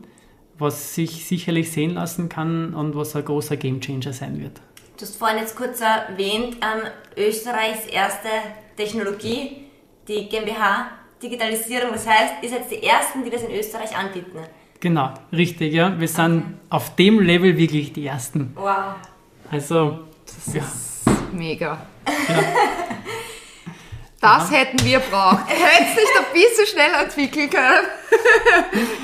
was 0.57 0.95
sich 0.95 1.25
sicherlich 1.25 1.71
sehen 1.71 1.95
lassen 1.95 2.29
kann 2.29 2.73
und 2.73 2.95
was 2.95 3.15
ein 3.15 3.25
großer 3.25 3.57
Gamechanger 3.57 4.13
sein 4.13 4.39
wird. 4.41 4.61
Du 4.97 5.01
hast 5.01 5.15
vorhin 5.15 5.39
jetzt 5.39 5.55
kurz 5.55 5.81
erwähnt, 5.81 6.57
ähm, 6.61 6.87
Österreichs 7.17 7.85
erste 7.87 8.29
Technologie, 8.77 9.57
die 10.07 10.29
GmbH 10.29 10.91
Digitalisierung, 11.23 11.91
das 11.93 12.05
heißt, 12.05 12.33
ihr 12.41 12.49
seid 12.49 12.69
die 12.69 12.83
Ersten, 12.83 13.23
die 13.23 13.29
das 13.29 13.43
in 13.43 13.51
Österreich 13.51 13.95
anbieten. 13.97 14.39
Genau, 14.79 15.13
richtig, 15.31 15.73
ja. 15.73 15.97
Wir 15.97 16.09
sind 16.09 16.39
okay. 16.39 16.53
auf 16.69 16.95
dem 16.97 17.21
Level 17.21 17.57
wirklich 17.57 17.93
die 17.93 18.05
Ersten. 18.05 18.51
Wow. 18.55 18.95
Also 19.49 19.99
das 20.25 20.53
ja. 20.53 20.61
ist 20.61 21.33
mega. 21.33 21.79
Ja. 22.27 22.35
Das 24.23 24.49
ja. 24.51 24.59
hätten 24.59 24.85
wir 24.85 24.99
braucht. 24.99 25.49
Hätten 25.49 25.83
es 25.83 25.95
nicht 25.97 26.11
ein 26.17 26.33
bisschen 26.33 26.65
schneller 26.65 27.03
entwickeln 27.03 27.49
können, 27.49 27.87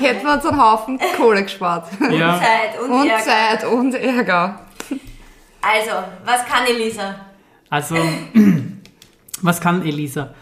hätten 0.00 0.26
wir 0.26 0.32
uns 0.32 0.46
einen 0.46 0.58
Haufen 0.58 0.98
Kohle 1.18 1.42
gespart. 1.42 1.90
Ja. 2.10 2.36
Und 2.36 2.40
Zeit 2.40 2.80
und, 2.82 2.90
und 2.90 3.06
Ärger. 3.06 3.22
Zeit 3.22 3.64
und 3.66 3.94
Ärger. 3.94 4.60
Also, 5.60 5.90
was 6.24 6.46
kann 6.46 6.66
Elisa? 6.66 7.16
Also, 7.68 7.96
was 9.42 9.60
kann 9.60 9.84
Elisa? 9.84 10.32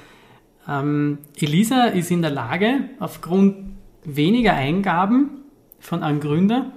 Ähm, 0.69 1.19
Elisa 1.37 1.87
ist 1.87 2.13
in 2.13 2.23
der 2.23 2.31
Lage, 2.31 2.91
aufgrund 3.01 3.57
weniger 4.05 4.55
Eingaben 4.55 5.43
von 5.81 6.05
einem 6.05 6.21
Gründer 6.21 6.71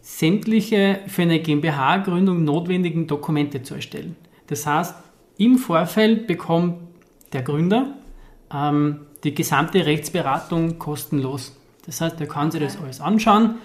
sämtliche 0.00 1.02
für 1.06 1.22
eine 1.22 1.38
GmbH-Gründung 1.38 2.42
notwendigen 2.42 3.06
Dokumente 3.06 3.62
zu 3.62 3.76
erstellen. 3.76 4.16
Das 4.48 4.66
heißt, 4.66 4.96
im 5.38 5.58
Vorfeld 5.58 6.26
bekommt 6.26 6.78
der 7.32 7.42
Gründer 7.42 7.94
ähm, 8.52 9.00
die 9.24 9.34
gesamte 9.34 9.84
Rechtsberatung 9.86 10.78
kostenlos. 10.78 11.56
Das 11.86 12.00
heißt, 12.00 12.20
er 12.20 12.26
kann 12.26 12.50
sich 12.50 12.60
das 12.60 12.80
alles 12.80 13.00
anschauen. 13.00 13.56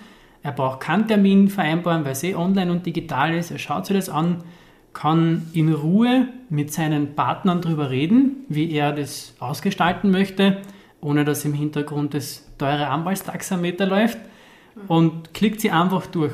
Er 0.42 0.52
braucht 0.52 0.80
keinen 0.82 1.08
Termin 1.08 1.50
vereinbaren, 1.50 2.06
weil 2.06 2.14
es 2.14 2.24
eh 2.24 2.36
online 2.36 2.72
und 2.72 2.86
digital 2.86 3.34
ist. 3.34 3.52
Er 3.52 3.60
schaut 3.60 3.86
sich 3.86 3.96
das 3.96 4.10
an, 4.10 4.44
kann 4.94 5.48
in 5.54 5.72
Ruhe 5.72 6.28
mit 6.50 6.74
seinen 6.74 7.16
Partnern 7.16 7.62
darüber 7.62 7.90
reden, 7.90 8.46
wie 8.48 8.72
er 8.72 8.94
das 8.94 9.34
ausgestalten 9.40 10.12
möchte, 10.12 10.58
ohne 11.02 11.26
dass 11.26 11.46
im 11.46 11.54
Hintergrund 11.54 12.14
das 12.14 12.46
teure 12.58 12.88
Anwaltstaxameter 12.88 13.86
läuft 13.86 14.18
und 14.88 15.34
klickt 15.34 15.62
sie 15.62 15.72
einfach 15.72 16.06
durch. 16.08 16.34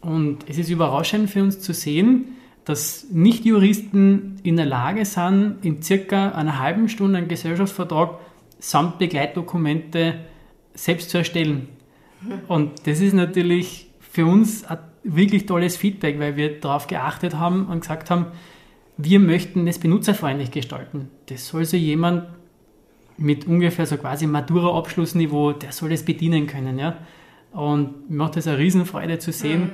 Und 0.00 0.48
es 0.48 0.58
ist 0.58 0.70
überraschend 0.70 1.30
für 1.30 1.42
uns 1.42 1.60
zu 1.60 1.72
sehen, 1.72 2.35
dass 2.66 3.06
Nicht-Juristen 3.12 4.40
in 4.42 4.56
der 4.56 4.66
Lage 4.66 5.04
sind, 5.04 5.58
in 5.62 5.82
circa 5.82 6.30
einer 6.30 6.58
halben 6.58 6.88
Stunde 6.88 7.16
einen 7.18 7.28
Gesellschaftsvertrag 7.28 8.18
samt 8.58 8.98
Begleitdokumente 8.98 10.16
selbst 10.74 11.10
zu 11.10 11.18
erstellen. 11.18 11.68
Und 12.48 12.86
das 12.86 13.00
ist 13.00 13.14
natürlich 13.14 13.88
für 14.00 14.26
uns 14.26 14.64
ein 14.64 14.78
wirklich 15.04 15.46
tolles 15.46 15.76
Feedback, 15.76 16.18
weil 16.18 16.36
wir 16.36 16.60
darauf 16.60 16.88
geachtet 16.88 17.36
haben 17.36 17.66
und 17.66 17.80
gesagt 17.80 18.10
haben, 18.10 18.26
wir 18.96 19.20
möchten 19.20 19.68
es 19.68 19.78
benutzerfreundlich 19.78 20.50
gestalten. 20.50 21.08
Das 21.26 21.46
soll 21.46 21.64
so 21.64 21.76
jemand 21.76 22.24
mit 23.16 23.46
ungefähr 23.46 23.86
so 23.86 23.96
quasi 23.96 24.26
Matura-Abschlussniveau, 24.26 25.52
der 25.52 25.70
soll 25.70 25.90
das 25.90 26.04
bedienen 26.04 26.48
können. 26.48 26.80
Ja? 26.80 26.98
Und 27.52 28.10
mir 28.10 28.16
macht 28.16 28.36
es 28.36 28.48
eine 28.48 28.58
Riesenfreude 28.58 29.18
zu 29.20 29.30
sehen, 29.30 29.60
mhm. 29.60 29.70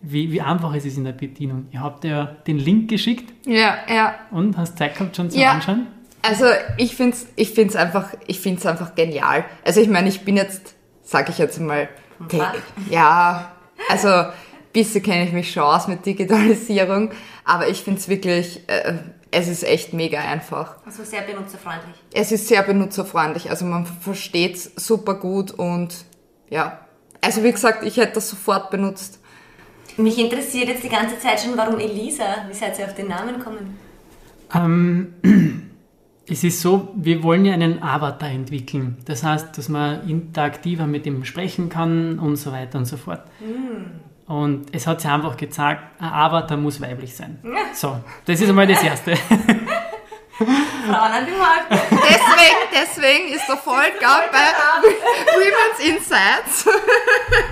Wie, 0.00 0.32
wie 0.32 0.40
einfach 0.40 0.74
es 0.74 0.84
ist 0.84 0.96
in 0.96 1.04
der 1.04 1.12
Bedienung. 1.12 1.66
Ihr 1.70 1.80
habt 1.80 2.04
ja 2.04 2.26
den 2.46 2.58
Link 2.58 2.88
geschickt. 2.88 3.32
Ja, 3.46 3.78
ja. 3.88 4.14
Und 4.30 4.56
hast 4.56 4.78
Zeit 4.78 4.94
gehabt 4.94 5.16
schon 5.16 5.30
zum 5.30 5.40
ja. 5.40 5.52
Anschauen? 5.52 5.86
Also 6.22 6.46
ich 6.76 6.96
finde 6.96 7.16
es 7.16 7.26
ich 7.36 7.50
find's 7.50 7.76
einfach, 7.76 8.12
einfach 8.28 8.94
genial. 8.94 9.44
Also 9.64 9.80
ich 9.80 9.88
meine, 9.88 10.08
ich 10.08 10.24
bin 10.24 10.36
jetzt, 10.36 10.74
sage 11.02 11.30
ich 11.30 11.38
jetzt 11.38 11.60
mal, 11.60 11.88
ja, 12.90 13.52
also 13.88 14.08
ein 14.08 14.32
bisschen 14.72 15.02
kenne 15.02 15.24
ich 15.24 15.32
mich 15.32 15.52
schon 15.52 15.62
aus 15.62 15.86
mit 15.86 16.04
Digitalisierung, 16.04 17.12
aber 17.44 17.68
ich 17.68 17.82
finde 17.82 18.00
es 18.00 18.08
wirklich, 18.08 18.68
äh, 18.68 18.94
es 19.30 19.46
ist 19.46 19.62
echt 19.62 19.92
mega 19.92 20.18
einfach. 20.20 20.76
Also 20.84 21.04
sehr 21.04 21.22
benutzerfreundlich. 21.22 21.94
Es 22.12 22.32
ist 22.32 22.48
sehr 22.48 22.62
benutzerfreundlich, 22.62 23.50
also 23.50 23.64
man 23.64 23.86
versteht 23.86 24.56
es 24.56 24.72
super 24.76 25.14
gut 25.14 25.52
und 25.52 25.94
ja, 26.50 26.80
also 27.20 27.44
wie 27.44 27.52
gesagt, 27.52 27.84
ich 27.84 27.96
hätte 27.96 28.14
das 28.14 28.28
sofort 28.28 28.70
benutzt. 28.70 29.20
Mich 29.98 30.16
interessiert 30.16 30.68
jetzt 30.68 30.84
die 30.84 30.88
ganze 30.88 31.18
Zeit 31.18 31.40
schon, 31.40 31.56
warum 31.56 31.80
Elisa? 31.80 32.24
Wie 32.48 32.54
seid 32.54 32.78
ihr 32.78 32.84
auf 32.84 32.94
den 32.94 33.08
Namen 33.08 33.38
gekommen? 33.38 33.76
Ähm, 34.54 35.14
es 36.28 36.44
ist 36.44 36.60
so, 36.60 36.92
wir 36.94 37.24
wollen 37.24 37.44
ja 37.44 37.52
einen 37.52 37.82
Avatar 37.82 38.30
entwickeln. 38.30 38.98
Das 39.06 39.24
heißt, 39.24 39.58
dass 39.58 39.68
man 39.68 40.08
interaktiver 40.08 40.86
mit 40.86 41.04
ihm 41.04 41.24
sprechen 41.24 41.68
kann 41.68 42.20
und 42.20 42.36
so 42.36 42.52
weiter 42.52 42.78
und 42.78 42.84
so 42.84 42.96
fort. 42.96 43.22
Mm. 43.40 44.30
Und 44.32 44.66
es 44.72 44.86
hat 44.86 45.00
sich 45.00 45.10
einfach 45.10 45.36
gezeigt, 45.36 45.82
ein 45.98 46.12
Avatar 46.12 46.56
muss 46.56 46.80
weiblich 46.80 47.16
sein. 47.16 47.40
Ja. 47.42 47.74
So, 47.74 47.98
das 48.24 48.40
ist 48.40 48.48
einmal 48.48 48.68
das 48.68 48.80
Erste. 48.82 49.16
Frauen 50.36 51.12
an 51.12 51.26
die 51.26 51.32
Markt. 51.32 51.72
Deswegen, 51.72 52.56
deswegen 52.72 53.34
ist 53.34 53.48
der 53.48 53.56
Volker 53.56 54.22
bei 54.30 54.52
Women's 55.34 55.80
Insights. 55.80 56.64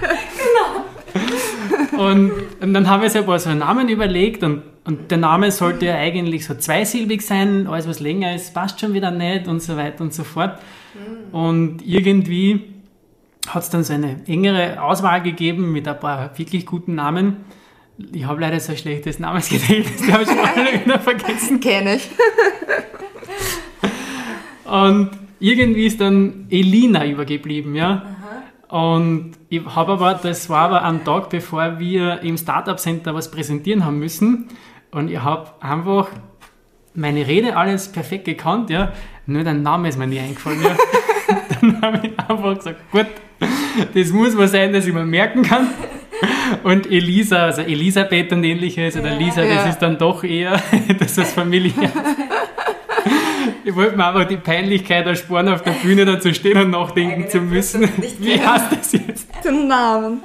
genau. 0.00 0.95
Und, 1.96 2.32
und, 2.60 2.74
dann 2.74 2.90
haben 2.90 3.00
wir 3.00 3.06
uns 3.06 3.16
ein 3.16 3.24
paar 3.24 3.38
so 3.38 3.48
einen 3.48 3.60
Namen 3.60 3.88
überlegt 3.88 4.42
und, 4.42 4.62
und 4.84 5.10
der 5.10 5.16
Name 5.16 5.50
sollte 5.50 5.86
ja 5.86 5.94
eigentlich 5.94 6.44
so 6.44 6.54
zweisilbig 6.54 7.22
sein, 7.22 7.66
alles 7.66 7.88
was 7.88 8.00
länger 8.00 8.34
ist, 8.34 8.52
passt 8.52 8.80
schon 8.80 8.92
wieder 8.92 9.10
nicht 9.10 9.48
und 9.48 9.62
so 9.62 9.78
weiter 9.78 10.02
und 10.02 10.12
so 10.12 10.22
fort. 10.22 10.58
Und 11.32 11.78
irgendwie 11.86 12.64
hat 13.48 13.62
es 13.62 13.70
dann 13.70 13.84
so 13.84 13.94
eine 13.94 14.20
engere 14.26 14.82
Auswahl 14.82 15.22
gegeben 15.22 15.72
mit 15.72 15.88
ein 15.88 15.98
paar 15.98 16.36
wirklich 16.36 16.66
guten 16.66 16.96
Namen. 16.96 17.38
Ich 18.12 18.26
habe 18.26 18.40
leider 18.40 18.60
so 18.60 18.72
ein 18.72 18.78
schlechtes 18.78 19.18
Namensgedächtnis, 19.18 20.02
die 20.06 20.12
habe 20.12 20.24
ich 20.24 20.28
schon 20.28 20.38
alle 20.38 20.84
wieder 20.84 20.98
vergessen. 21.00 21.60
Kenne 21.60 21.96
ich. 21.96 22.10
Und 24.64 25.10
irgendwie 25.38 25.86
ist 25.86 26.00
dann 26.00 26.46
Elina 26.50 27.06
übergeblieben, 27.06 27.74
ja. 27.74 27.90
Aha. 27.90 28.42
Und 28.68 29.32
ich 29.48 29.64
habe 29.64 29.92
aber, 29.92 30.14
das 30.14 30.50
war 30.50 30.62
aber 30.62 30.82
am 30.82 31.04
Tag, 31.04 31.30
bevor 31.30 31.78
wir 31.78 32.20
im 32.22 32.36
Startup 32.36 32.78
Center 32.78 33.14
was 33.14 33.30
präsentieren 33.30 33.84
haben 33.84 33.98
müssen. 33.98 34.48
Und 34.90 35.10
ich 35.10 35.22
habe 35.22 35.50
einfach 35.60 36.08
meine 36.94 37.26
Rede 37.26 37.56
alles 37.56 37.92
perfekt 37.92 38.24
gekannt, 38.24 38.70
ja. 38.70 38.92
Nur 39.26 39.44
der 39.44 39.54
Name 39.54 39.88
ist 39.88 39.98
mir 39.98 40.06
nie 40.06 40.18
eingefallen, 40.18 40.62
ja. 40.62 40.76
dann 41.60 41.82
habe 41.82 42.06
ich 42.06 42.18
einfach 42.18 42.56
gesagt, 42.56 42.90
gut, 42.90 43.06
das 43.94 44.10
muss 44.10 44.36
was 44.36 44.52
sein, 44.52 44.72
das 44.72 44.86
ich 44.86 44.94
mir 44.94 45.04
merken 45.04 45.42
kann. 45.42 45.68
Und 46.62 46.90
Elisa, 46.90 47.44
also 47.44 47.62
Elisabeth 47.62 48.32
und 48.32 48.44
ähnliches, 48.44 48.96
oder 48.96 49.14
Lisa, 49.16 49.42
ja. 49.42 49.56
das 49.56 49.74
ist 49.74 49.78
dann 49.78 49.98
doch 49.98 50.24
eher, 50.24 50.60
das 50.98 51.18
ist 51.18 51.32
familiär. 51.32 51.90
Ich 53.64 53.74
wollte 53.74 53.96
mir 53.96 54.06
einfach 54.06 54.28
die 54.28 54.36
Peinlichkeit 54.36 55.06
ersparen, 55.06 55.48
auf 55.48 55.62
der 55.62 55.72
Bühne 55.72 56.04
da 56.04 56.20
zu 56.20 56.32
stehen 56.34 56.58
und 56.58 56.70
nachdenken 56.70 57.22
ja, 57.22 57.28
zu 57.28 57.40
müssen. 57.40 57.88
Wie 58.18 58.40
heißt 58.40 58.72
das 58.72 58.92
jetzt? 58.92 59.28
Den 59.44 59.68
Namen. 59.68 60.20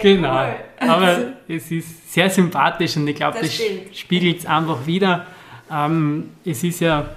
genau. 0.00 0.46
Aber 0.78 1.34
es 1.48 1.70
ist 1.70 2.12
sehr 2.12 2.30
sympathisch 2.30 2.96
und 2.96 3.06
ich 3.08 3.16
glaube, 3.16 3.38
das, 3.40 3.58
das 3.58 3.98
spiegelt 3.98 4.40
es 4.40 4.46
einfach 4.46 4.86
wieder. 4.86 5.26
Ähm, 5.70 6.30
es 6.44 6.64
ist 6.64 6.80
ja 6.80 7.10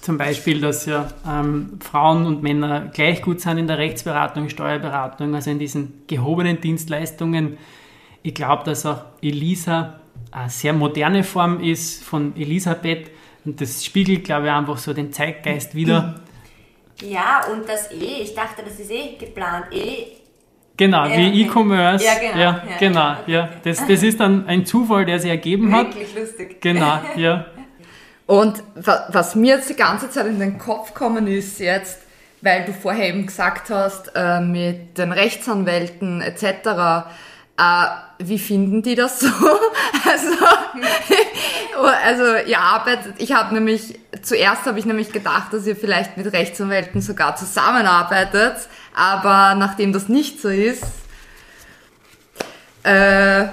zum 0.00 0.16
Beispiel, 0.16 0.60
dass 0.60 0.86
ja 0.86 1.08
ähm, 1.28 1.78
Frauen 1.80 2.24
und 2.24 2.42
Männer 2.42 2.90
gleich 2.92 3.20
gut 3.20 3.40
sind 3.40 3.58
in 3.58 3.66
der 3.66 3.78
Rechtsberatung, 3.78 4.48
Steuerberatung, 4.48 5.34
also 5.34 5.50
in 5.50 5.58
diesen 5.58 6.02
gehobenen 6.06 6.60
Dienstleistungen. 6.60 7.58
Ich 8.22 8.34
glaube, 8.34 8.64
dass 8.64 8.86
auch 8.86 9.02
Elisa 9.20 10.00
eine 10.30 10.50
sehr 10.50 10.72
moderne 10.72 11.24
Form 11.24 11.60
ist 11.60 12.02
von 12.04 12.34
Elisabeth. 12.36 13.10
Und 13.48 13.60
das 13.62 13.82
spiegelt, 13.82 14.24
glaube 14.24 14.46
ich, 14.46 14.52
einfach 14.52 14.76
so 14.76 14.92
den 14.92 15.10
Zeitgeist 15.12 15.74
wieder. 15.74 16.20
Ja, 17.00 17.42
und 17.52 17.68
das 17.68 17.92
eh, 17.92 18.22
ich 18.22 18.34
dachte, 18.34 18.60
das 18.64 18.80
ist 18.80 18.90
eh 18.90 19.16
geplant, 19.16 19.66
eh. 19.70 20.16
Genau, 20.76 21.04
Ja, 21.06 21.16
wie 21.16 21.28
okay. 21.28 21.42
E-Commerce. 21.42 22.04
Ja, 22.04 22.14
genau. 22.18 22.36
Ja, 22.36 22.62
Ja, 22.68 22.76
genau, 22.80 23.12
okay. 23.12 23.32
ja. 23.32 23.48
Das, 23.62 23.86
das 23.86 24.02
ist 24.02 24.18
dann 24.18 24.48
ein 24.48 24.66
Zufall, 24.66 25.04
der 25.06 25.20
sich 25.20 25.30
ergeben 25.30 25.72
hat. 25.72 25.94
Wirklich 25.94 26.12
lustig. 26.16 26.60
Genau, 26.60 26.98
ja. 27.16 27.46
Und 28.26 28.64
wa- 28.74 29.06
was 29.12 29.36
mir 29.36 29.54
jetzt 29.58 29.70
die 29.70 29.76
ganze 29.76 30.10
Zeit 30.10 30.26
in 30.26 30.40
den 30.40 30.58
Kopf 30.58 30.92
kommen 30.92 31.28
ist 31.28 31.60
jetzt, 31.60 32.02
weil 32.42 32.64
du 32.64 32.72
vorher 32.72 33.10
eben 33.10 33.26
gesagt 33.26 33.70
hast, 33.70 34.10
äh, 34.16 34.40
mit 34.40 34.98
den 34.98 35.12
Rechtsanwälten 35.12 36.20
etc., 36.20 36.44
äh, 36.44 37.84
wie 38.18 38.38
finden 38.38 38.82
die 38.82 38.94
das 38.94 39.20
so? 39.20 39.28
Also, 40.10 40.44
also 42.04 42.48
ihr 42.48 42.58
arbeitet, 42.58 43.14
ich 43.18 43.32
habe 43.32 43.54
nämlich, 43.54 43.98
zuerst 44.22 44.64
habe 44.64 44.78
ich 44.78 44.86
nämlich 44.86 45.12
gedacht, 45.12 45.52
dass 45.52 45.66
ihr 45.66 45.76
vielleicht 45.76 46.16
mit 46.16 46.32
Rechtsanwälten 46.32 47.02
sogar 47.02 47.36
zusammenarbeitet, 47.36 48.54
aber 48.94 49.54
nachdem 49.54 49.92
das 49.92 50.08
nicht 50.08 50.40
so 50.40 50.48
ist, 50.48 50.82
äh, 52.84 53.46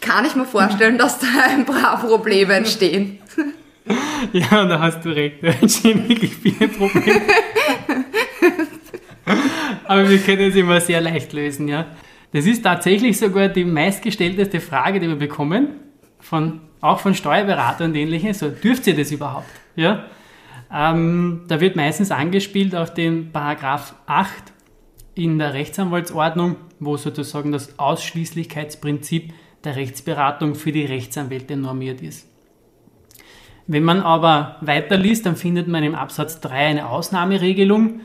kann 0.00 0.24
ich 0.24 0.34
mir 0.34 0.46
vorstellen, 0.46 0.98
dass 0.98 1.18
da 1.18 1.26
ein 1.48 1.66
paar 1.66 1.98
Probleme 2.00 2.54
entstehen. 2.54 3.18
Ja, 4.32 4.64
da 4.64 4.80
hast 4.80 5.04
du 5.04 5.10
recht. 5.10 5.36
Da 5.42 5.48
entstehen 5.60 6.08
wirklich 6.08 6.34
viele 6.34 6.66
Probleme. 6.66 7.22
Aber 9.84 10.08
wir 10.08 10.18
können 10.18 10.50
es 10.50 10.56
immer 10.56 10.80
sehr 10.80 11.00
leicht 11.00 11.32
lösen, 11.32 11.68
ja. 11.68 11.86
Das 12.36 12.44
ist 12.44 12.64
tatsächlich 12.64 13.16
sogar 13.16 13.48
die 13.48 13.64
meistgestellteste 13.64 14.60
Frage, 14.60 15.00
die 15.00 15.08
wir 15.08 15.16
bekommen, 15.16 15.68
von, 16.20 16.60
auch 16.82 17.00
von 17.00 17.14
Steuerberatern 17.14 17.92
und 17.92 17.96
ähnlichen. 17.96 18.34
So, 18.34 18.50
dürft 18.50 18.86
ihr 18.86 18.94
das 18.94 19.10
überhaupt? 19.10 19.48
Ja. 19.74 20.04
Ähm, 20.70 21.44
da 21.48 21.62
wird 21.62 21.76
meistens 21.76 22.10
angespielt 22.10 22.74
auf 22.74 22.92
den 22.92 23.32
Paragraph 23.32 23.94
8 24.04 24.52
in 25.14 25.38
der 25.38 25.54
Rechtsanwaltsordnung, 25.54 26.56
wo 26.78 26.98
sozusagen 26.98 27.52
das 27.52 27.78
Ausschließlichkeitsprinzip 27.78 29.32
der 29.64 29.76
Rechtsberatung 29.76 30.56
für 30.56 30.72
die 30.72 30.84
Rechtsanwälte 30.84 31.56
normiert 31.56 32.02
ist. 32.02 32.28
Wenn 33.68 33.82
man 33.82 34.00
aber 34.00 34.56
weiterliest, 34.60 35.26
dann 35.26 35.34
findet 35.34 35.66
man 35.66 35.82
im 35.82 35.94
Absatz 35.94 36.40
3 36.40 36.66
eine 36.66 36.88
Ausnahmeregelung. 36.88 38.00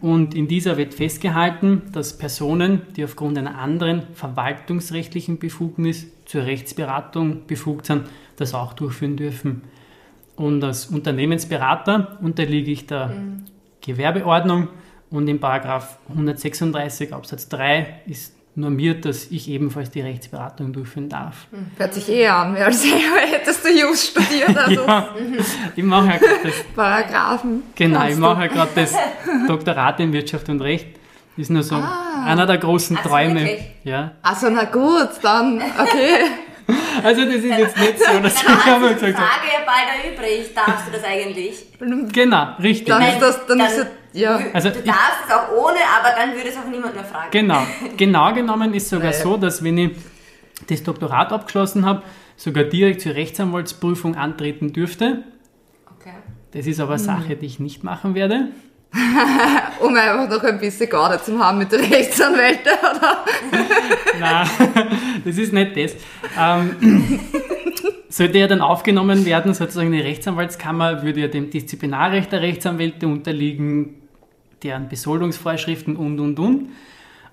Und 0.00 0.34
in 0.34 0.46
dieser 0.48 0.76
wird 0.76 0.94
festgehalten, 0.94 1.82
dass 1.92 2.16
Personen, 2.16 2.82
die 2.96 3.04
aufgrund 3.04 3.36
einer 3.36 3.58
anderen 3.58 4.02
verwaltungsrechtlichen 4.14 5.38
Befugnis 5.38 6.06
zur 6.26 6.44
Rechtsberatung 6.44 7.46
befugt 7.46 7.86
sind, 7.86 8.04
das 8.36 8.54
auch 8.54 8.72
durchführen 8.72 9.16
dürfen. 9.16 9.62
Und 10.36 10.62
als 10.64 10.86
Unternehmensberater 10.86 12.18
unterliege 12.22 12.70
ich 12.70 12.86
der 12.86 13.12
Gewerbeordnung. 13.80 14.68
Und 15.10 15.28
im 15.28 15.40
Paragraph 15.40 15.98
136 16.08 17.12
Absatz 17.12 17.48
3 17.48 18.02
ist 18.06 18.34
normiert, 18.60 19.04
dass 19.04 19.26
ich 19.30 19.48
ebenfalls 19.48 19.90
die 19.90 20.00
Rechtsberatung 20.00 20.72
durchführen 20.72 21.08
darf. 21.08 21.46
Hört 21.76 21.94
sich 21.94 22.08
eh 22.08 22.26
an, 22.28 22.56
als 22.56 22.84
hättest 23.32 23.64
du 23.64 23.70
Just 23.70 24.10
studiert, 24.10 24.56
also 24.56 24.86
Ja, 24.86 25.08
ich 25.74 25.82
mache 25.84 26.06
ja 26.08 26.16
gerade 26.18 26.40
das, 26.44 26.54
Paragraphen. 26.76 27.62
genau, 27.74 28.06
ich 28.06 28.16
mache 28.16 28.42
ja 28.42 28.46
gerade 28.48 28.70
das 28.74 28.94
Doktorat 29.48 29.98
in 30.00 30.12
Wirtschaft 30.12 30.48
und 30.48 30.60
Recht. 30.60 30.86
Ist 31.36 31.50
nur 31.50 31.62
so 31.62 31.82
einer 32.26 32.44
der 32.46 32.58
großen 32.58 32.96
Ach 32.98 33.02
so, 33.04 33.08
Träume. 33.08 33.40
wirklich? 33.40 33.62
Ja. 33.84 34.12
Also 34.22 34.50
na 34.50 34.64
gut, 34.64 35.08
dann, 35.22 35.62
okay. 35.78 36.26
Also 37.02 37.24
das 37.24 37.34
ist 37.36 37.44
jetzt 37.44 37.76
nicht 37.78 37.98
so, 37.98 38.18
dass 38.20 38.34
ich 38.34 38.42
Dann 38.42 38.56
hat 38.56 38.66
habe 38.66 38.94
gesagt 38.94 39.02
habe. 39.02 39.12
Frage 39.14 39.46
ja 39.52 39.60
bald 39.66 40.12
übrig. 40.12 40.54
Darfst 40.54 40.86
du 40.86 40.92
das 40.92 41.02
eigentlich? 41.04 41.66
Genau, 42.12 42.48
richtig. 42.62 42.86
Dann 42.88 43.02
ist 43.02 43.18
das, 43.20 43.46
dann, 43.46 43.60
ist 43.60 43.86
ja, 44.12 44.38
ja. 44.38 44.46
Also 44.52 44.70
du 44.70 44.82
darfst 44.82 45.24
es 45.26 45.34
auch 45.34 45.52
ohne, 45.52 45.78
aber 45.98 46.16
dann 46.16 46.34
würde 46.34 46.48
es 46.48 46.56
auch 46.56 46.68
niemand 46.70 46.94
mehr 46.94 47.04
fragen. 47.04 47.30
Genau. 47.30 47.62
Genau 47.96 48.32
genommen 48.34 48.74
ist 48.74 48.88
sogar 48.88 49.12
so, 49.12 49.36
dass 49.36 49.62
wenn 49.62 49.78
ich 49.78 49.90
das 50.68 50.82
Doktorat 50.82 51.32
abgeschlossen 51.32 51.86
habe, 51.86 52.02
sogar 52.36 52.64
direkt 52.64 53.02
zur 53.02 53.14
Rechtsanwaltsprüfung 53.14 54.16
antreten 54.16 54.72
dürfte. 54.72 55.24
Okay. 55.98 56.14
Das 56.52 56.66
ist 56.66 56.80
aber 56.80 56.94
eine 56.94 57.02
Sache, 57.02 57.36
die 57.36 57.46
ich 57.46 57.60
nicht 57.60 57.84
machen 57.84 58.14
werde. 58.14 58.48
um 59.80 59.94
einfach 59.94 60.28
noch 60.28 60.42
ein 60.42 60.58
bisschen 60.58 60.88
Garde 60.88 61.22
zu 61.22 61.38
haben 61.38 61.58
mit 61.58 61.70
den 61.70 61.80
Rechtsanwälten, 61.80 62.72
oder? 62.72 63.24
Nein, 64.18 64.48
das 65.24 65.38
ist 65.38 65.52
nicht 65.52 65.76
das. 65.76 65.94
Ähm, 66.36 67.20
sollte 68.08 68.38
er 68.38 68.48
dann 68.48 68.60
aufgenommen 68.60 69.24
werden, 69.24 69.54
sozusagen 69.54 69.92
in 69.92 69.92
die 69.92 70.00
Rechtsanwaltskammer, 70.00 71.02
würde 71.02 71.20
er 71.20 71.28
dem 71.28 71.50
Disziplinarrecht 71.50 72.32
der 72.32 72.42
Rechtsanwälte 72.42 73.06
unterliegen, 73.06 73.99
deren 74.62 74.88
Besoldungsvorschriften 74.88 75.96
und, 75.96 76.20
und, 76.20 76.38
und. 76.38 76.68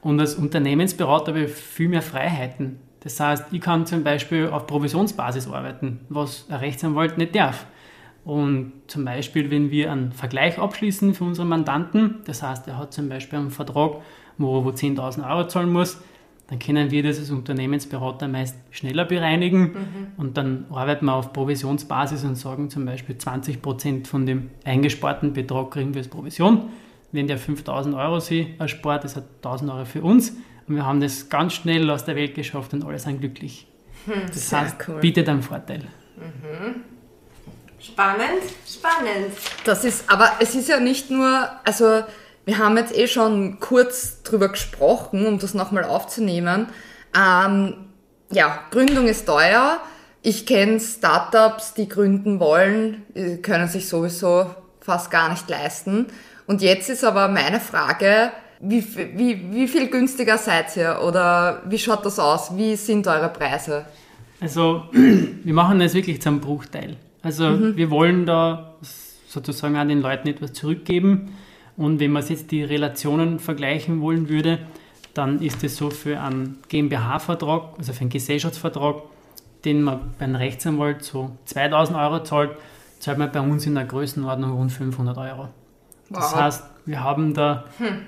Und 0.02 0.20
als 0.20 0.36
Unternehmensberater 0.36 1.34
habe 1.34 1.46
ich 1.46 1.52
viel 1.52 1.90
mehr 1.90 2.02
Freiheiten. 2.02 2.80
Das 3.02 3.20
heißt, 3.20 3.46
ich 3.52 3.62
kann 3.62 3.86
zum 3.86 4.04
Beispiel 4.04 4.48
auf 4.48 4.68
Provisionsbasis 4.68 5.48
arbeiten, 5.48 6.00
was 6.10 6.46
ein 6.50 6.58
Rechtsanwalt 6.58 7.18
nicht 7.18 7.36
darf. 7.36 7.66
Und 8.26 8.74
zum 8.88 9.06
Beispiel, 9.06 9.50
wenn 9.50 9.72
wir 9.72 9.92
einen 9.92 10.12
Vergleich 10.12 10.60
abschließen 10.60 11.14
für 11.14 11.24
unseren 11.24 11.48
Mandanten, 11.48 12.16
das 12.26 12.44
heißt, 12.44 12.68
er 12.68 12.78
hat 12.78 12.92
zum 12.92 13.08
Beispiel 13.08 13.40
einen 13.40 13.52
Vertrag, 13.52 14.02
wo 14.38 14.60
er 14.60 14.66
wo 14.66 14.70
10.000 14.70 15.30
Euro 15.30 15.48
zahlen 15.48 15.72
muss, 15.72 16.02
dann 16.48 16.60
können 16.60 16.92
wir 16.92 17.04
das 17.04 17.20
als 17.20 17.30
Unternehmensberater 17.30 18.28
meist 18.28 18.58
schneller 18.72 19.06
bereinigen 19.06 19.76
und 20.18 20.38
dann 20.38 20.66
arbeiten 20.72 21.06
wir 21.06 21.14
auf 21.14 21.34
Provisionsbasis 21.34 22.24
und 22.24 22.36
sagen 22.36 22.70
zum 22.70 22.86
Beispiel 22.86 23.16
20% 23.16 24.08
von 24.08 24.26
dem 24.26 24.50
eingesparten 24.64 25.34
Betrag 25.34 25.72
kriegen 25.72 25.94
wir 25.94 26.00
als 26.00 26.08
Provision. 26.08 26.70
Wenn 27.12 27.28
der 27.28 27.40
5.000 27.40 27.98
Euro 27.98 28.20
sich 28.20 28.48
erspart, 28.60 29.04
das 29.04 29.16
hat 29.16 29.24
1.000 29.44 29.74
Euro 29.74 29.86
für 29.86 30.02
uns 30.02 30.34
und 30.68 30.76
wir 30.76 30.86
haben 30.86 31.00
das 31.00 31.30
ganz 31.30 31.54
schnell 31.54 31.90
aus 31.90 32.06
der 32.06 32.16
Welt 32.16 32.36
geschafft 32.36 32.74
und 32.74 32.84
alle 32.84 33.00
sind 33.00 33.20
glücklich. 33.20 33.68
Das 34.28 34.50
Sehr 34.50 34.62
heißt, 34.62 34.76
cool. 34.88 35.00
bietet 35.00 35.28
einen 35.30 35.42
Vorteil. 35.42 35.84
Spannend, 37.80 38.44
spannend. 38.66 39.34
Das 39.64 39.84
ist, 39.86 40.10
aber 40.10 40.32
es 40.40 40.56
ist 40.56 40.68
ja 40.68 40.80
nicht 40.80 41.10
nur, 41.10 41.50
also 41.64 42.04
wir 42.46 42.58
haben 42.58 42.78
jetzt 42.78 42.96
eh 42.96 43.08
schon 43.08 43.60
kurz 43.60 44.24
drüber 44.24 44.50
gesprochen, 44.50 45.26
um 45.26 45.40
das 45.40 45.54
nochmal 45.54 45.84
aufzunehmen. 45.84 46.68
Ähm, 47.16 47.88
ja, 48.32 48.60
Gründung 48.72 49.08
ist 49.08 49.26
teuer. 49.26 49.80
Ich 50.22 50.46
kenne 50.46 50.80
Startups, 50.80 51.74
die 51.74 51.88
gründen 51.88 52.40
wollen, 52.40 53.06
äh, 53.14 53.38
können 53.38 53.68
sich 53.68 53.88
sowieso 53.88 54.54
fast 54.82 55.12
gar 55.12 55.30
nicht 55.30 55.50
leisten. 55.50 56.08
Und 56.48 56.62
jetzt 56.62 56.90
ist 56.90 57.04
aber 57.04 57.28
meine 57.28 57.60
Frage, 57.60 58.32
wie, 58.60 58.84
wie, 59.16 59.52
wie 59.52 59.68
viel 59.68 59.90
günstiger 59.90 60.38
seid 60.38 60.76
ihr 60.78 61.00
oder 61.06 61.62
wie 61.68 61.78
schaut 61.78 62.06
das 62.06 62.18
aus? 62.18 62.56
Wie 62.58 62.76
sind 62.76 63.06
eure 63.06 63.30
Preise? 63.30 63.86
Also, 64.40 64.84
wir 64.92 65.54
machen 65.54 65.80
das 65.80 65.94
wirklich 65.94 66.22
zum 66.22 66.40
Bruchteil. 66.40 66.96
Also, 67.22 67.76
wir 67.76 67.92
wollen 67.92 68.26
da 68.26 68.76
sozusagen 69.28 69.78
auch 69.78 69.86
den 69.86 70.02
Leuten 70.02 70.28
etwas 70.28 70.54
zurückgeben. 70.54 71.36
Und 71.76 72.00
wenn 72.00 72.12
man 72.12 72.26
jetzt 72.26 72.50
die 72.52 72.64
Relationen 72.64 73.40
vergleichen 73.40 74.02
wollen 74.02 74.30
würde, 74.30 74.60
dann 75.14 75.42
ist 75.42 75.64
es 75.64 75.76
so 75.78 75.90
für 75.90 76.20
einen 76.20 76.60
GmbH-Vertrag, 76.70 77.78
also 77.78 77.94
für 77.94 78.02
einen 78.02 78.10
Gesellschaftsvertrag, 78.10 79.04
den 79.66 79.82
man 79.82 80.14
bei 80.18 80.26
einem 80.26 80.36
Rechtsanwalt 80.36 81.04
so 81.04 81.32
2000 81.46 81.98
Euro 81.98 82.24
zahlt, 82.24 82.52
zahlt 83.00 83.18
man 83.18 83.32
bei 83.32 83.42
uns 83.42 83.66
in 83.66 83.76
der 83.76 83.86
Größenordnung 83.86 84.52
rund 84.52 84.72
500 84.72 85.18
Euro. 85.18 85.50
Das 86.10 86.32
Wow. 86.34 86.42
heißt, 86.42 86.64
wir 86.86 87.04
haben 87.04 87.34
da 87.34 87.66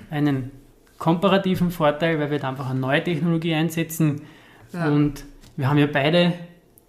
einen 0.10 0.52
komparativen 0.98 1.72
Vorteil, 1.72 2.20
weil 2.20 2.32
wir 2.32 2.40
da 2.40 2.50
einfach 2.50 2.70
eine 2.70 2.80
neue 2.80 3.04
Technologie 3.04 3.54
einsetzen. 3.54 4.22
Ja. 4.74 4.86
Und 4.88 5.24
wir 5.58 5.70
haben 5.70 5.78
ja 5.78 5.88
beide 5.92 6.34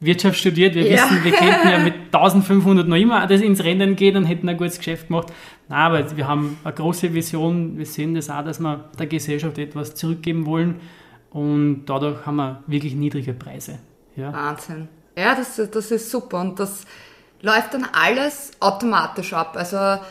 Wirtschaft 0.01 0.39
studiert. 0.39 0.75
Wir 0.75 0.89
Ja. 0.91 1.05
wissen, 1.05 1.25
wir 1.25 1.33
könnten 1.33 1.69
ja 1.69 1.79
mit 1.79 1.95
1500 2.13 2.87
noch 2.89 2.97
immer 2.97 3.27
das 3.27 3.41
ins 3.41 3.63
Rennen 3.65 3.97
gehen 3.97 4.17
und 4.17 4.25
hätten 4.25 4.49
ein 4.49 4.57
gutes 4.57 4.79
Geschäft 4.79 5.09
gemacht. 5.09 5.29
Nein, 5.69 5.79
aber 5.79 6.17
wir 6.17 6.27
haben 6.27 6.59
eine 6.65 6.73
große 6.75 7.13
Vision. 7.13 7.77
Wir 7.79 7.87
sehen 7.87 8.15
das 8.15 8.31
auch, 8.31 8.43
dass 8.45 8.61
wir 8.61 8.89
der 8.99 9.07
Gesellschaft 9.07 9.59
etwas 9.59 9.95
zurückgeben 9.95 10.47
wollen. 10.47 10.81
Und 11.31 11.85
dadurch 11.87 12.25
haben 12.27 12.37
wir 12.37 12.63
wirklich 12.67 12.95
niedrige 12.95 13.35
Preise. 13.35 13.79
Ja. 14.17 14.33
Wahnsinn. 14.33 14.89
Ja, 15.17 15.35
das, 15.35 15.61
das 15.71 15.91
ist 15.91 16.11
super 16.11 16.41
und 16.41 16.59
das 16.59 16.85
läuft 17.43 17.75
dann 17.75 17.87
alles 17.93 18.53
automatisch 18.61 19.33
ab. 19.33 19.55
Also 19.57 20.03